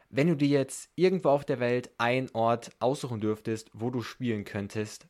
Wenn 0.10 0.28
du 0.28 0.36
dir 0.36 0.48
jetzt 0.48 0.90
irgendwo 0.96 1.30
auf 1.30 1.44
der 1.44 1.60
Welt 1.60 1.90
einen 1.98 2.30
Ort 2.34 2.72
aussuchen 2.80 3.20
dürftest, 3.20 3.72
wo 3.74 3.90
du 3.90 4.02
spielen 4.02 4.46
könntest, 4.46 5.08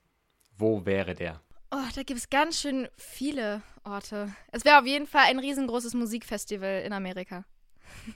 wo 0.58 0.86
wäre 0.86 1.14
der? 1.14 1.42
Oh, 1.72 1.84
da 1.96 2.04
gibt 2.04 2.20
es 2.20 2.30
ganz 2.30 2.62
schön 2.62 2.88
viele 2.96 3.62
Orte. 3.84 4.34
Es 4.52 4.64
wäre 4.64 4.80
auf 4.80 4.86
jeden 4.86 5.08
Fall 5.08 5.26
ein 5.26 5.40
riesengroßes 5.40 5.94
Musikfestival 5.96 6.84
in 6.86 6.94
Amerika. 6.94 7.44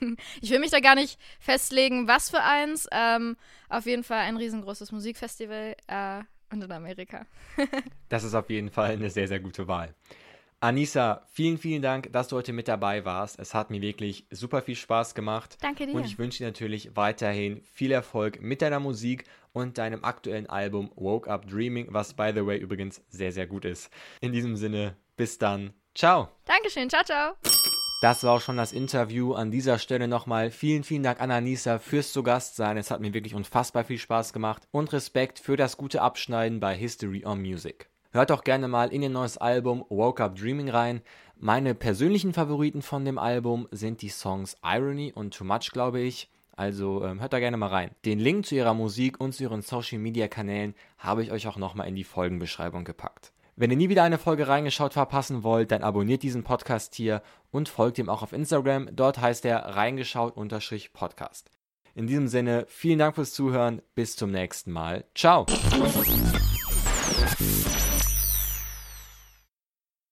ich 0.40 0.50
will 0.50 0.58
mich 0.58 0.70
da 0.70 0.80
gar 0.80 0.94
nicht 0.94 1.18
festlegen, 1.38 2.08
was 2.08 2.30
für 2.30 2.42
eins. 2.42 2.88
Ähm, 2.92 3.36
auf 3.68 3.86
jeden 3.86 4.04
Fall 4.04 4.20
ein 4.20 4.36
riesengroßes 4.36 4.92
Musikfestival. 4.92 5.76
Äh, 5.86 6.22
und 6.52 6.62
in 6.62 6.72
Amerika. 6.72 7.26
das 8.08 8.24
ist 8.24 8.34
auf 8.34 8.50
jeden 8.50 8.70
Fall 8.70 8.92
eine 8.92 9.10
sehr, 9.10 9.26
sehr 9.26 9.40
gute 9.40 9.66
Wahl. 9.66 9.94
Anissa, 10.60 11.26
vielen, 11.32 11.58
vielen 11.58 11.82
Dank, 11.82 12.12
dass 12.12 12.28
du 12.28 12.36
heute 12.36 12.52
mit 12.52 12.68
dabei 12.68 13.04
warst. 13.04 13.38
Es 13.40 13.52
hat 13.52 13.70
mir 13.70 13.80
wirklich 13.80 14.26
super 14.30 14.62
viel 14.62 14.76
Spaß 14.76 15.16
gemacht. 15.16 15.56
Danke 15.60 15.86
dir. 15.86 15.94
Und 15.94 16.06
ich 16.06 16.18
wünsche 16.18 16.38
dir 16.38 16.46
natürlich 16.46 16.94
weiterhin 16.94 17.62
viel 17.62 17.90
Erfolg 17.90 18.40
mit 18.40 18.62
deiner 18.62 18.78
Musik 18.78 19.24
und 19.52 19.78
deinem 19.78 20.04
aktuellen 20.04 20.46
Album 20.48 20.90
Woke 20.96 21.30
Up 21.30 21.46
Dreaming, 21.46 21.88
was 21.90 22.14
by 22.14 22.32
the 22.34 22.46
way 22.46 22.58
übrigens 22.58 23.02
sehr, 23.08 23.32
sehr 23.32 23.46
gut 23.46 23.64
ist. 23.64 23.90
In 24.20 24.32
diesem 24.32 24.56
Sinne, 24.56 24.96
bis 25.16 25.38
dann. 25.38 25.72
Ciao. 25.94 26.28
Dankeschön. 26.46 26.88
Ciao, 26.88 27.04
ciao. 27.04 27.34
Das 28.02 28.24
war 28.24 28.32
auch 28.32 28.40
schon 28.40 28.56
das 28.56 28.72
Interview. 28.72 29.34
An 29.34 29.52
dieser 29.52 29.78
Stelle 29.78 30.08
nochmal 30.08 30.50
vielen, 30.50 30.82
vielen 30.82 31.04
Dank 31.04 31.20
an 31.20 31.30
Anissa 31.30 31.78
fürs 31.78 32.12
zu 32.12 32.24
Gast 32.24 32.56
sein. 32.56 32.76
Es 32.76 32.90
hat 32.90 33.00
mir 33.00 33.14
wirklich 33.14 33.34
unfassbar 33.34 33.84
viel 33.84 33.98
Spaß 33.98 34.32
gemacht 34.32 34.66
und 34.72 34.92
Respekt 34.92 35.38
für 35.38 35.56
das 35.56 35.76
gute 35.76 36.02
Abschneiden 36.02 36.58
bei 36.58 36.74
History 36.74 37.24
on 37.24 37.40
Music. 37.40 37.88
Hört 38.10 38.32
auch 38.32 38.42
gerne 38.42 38.66
mal 38.66 38.92
in 38.92 39.02
ihr 39.02 39.08
neues 39.08 39.38
Album 39.38 39.84
Woke 39.88 40.22
Up 40.22 40.34
Dreaming 40.34 40.68
rein. 40.68 41.00
Meine 41.36 41.74
persönlichen 41.74 42.32
Favoriten 42.32 42.82
von 42.82 43.04
dem 43.04 43.18
Album 43.18 43.68
sind 43.70 44.02
die 44.02 44.08
Songs 44.08 44.56
Irony 44.64 45.12
und 45.14 45.32
Too 45.34 45.44
Much, 45.44 45.70
glaube 45.72 46.00
ich. 46.00 46.28
Also 46.62 47.04
ähm, 47.04 47.20
hört 47.20 47.32
da 47.32 47.40
gerne 47.40 47.56
mal 47.56 47.66
rein. 47.66 47.90
Den 48.04 48.20
Link 48.20 48.46
zu 48.46 48.54
ihrer 48.54 48.72
Musik 48.72 49.20
und 49.20 49.32
zu 49.32 49.42
ihren 49.42 49.62
Social 49.62 49.98
Media 49.98 50.28
Kanälen 50.28 50.76
habe 50.96 51.24
ich 51.24 51.32
euch 51.32 51.48
auch 51.48 51.56
nochmal 51.56 51.88
in 51.88 51.96
die 51.96 52.04
Folgenbeschreibung 52.04 52.84
gepackt. 52.84 53.32
Wenn 53.56 53.72
ihr 53.72 53.76
nie 53.76 53.88
wieder 53.88 54.04
eine 54.04 54.16
Folge 54.16 54.46
reingeschaut 54.46 54.92
verpassen 54.92 55.42
wollt, 55.42 55.72
dann 55.72 55.82
abonniert 55.82 56.22
diesen 56.22 56.44
Podcast 56.44 56.94
hier 56.94 57.20
und 57.50 57.68
folgt 57.68 57.98
ihm 57.98 58.08
auch 58.08 58.22
auf 58.22 58.32
Instagram. 58.32 58.90
Dort 58.92 59.20
heißt 59.20 59.44
er 59.44 59.74
reingeschaut-podcast. 59.74 61.50
In 61.96 62.06
diesem 62.06 62.28
Sinne, 62.28 62.64
vielen 62.68 63.00
Dank 63.00 63.16
fürs 63.16 63.34
Zuhören. 63.34 63.82
Bis 63.96 64.14
zum 64.14 64.30
nächsten 64.30 64.70
Mal. 64.70 65.04
Ciao. 65.16 65.46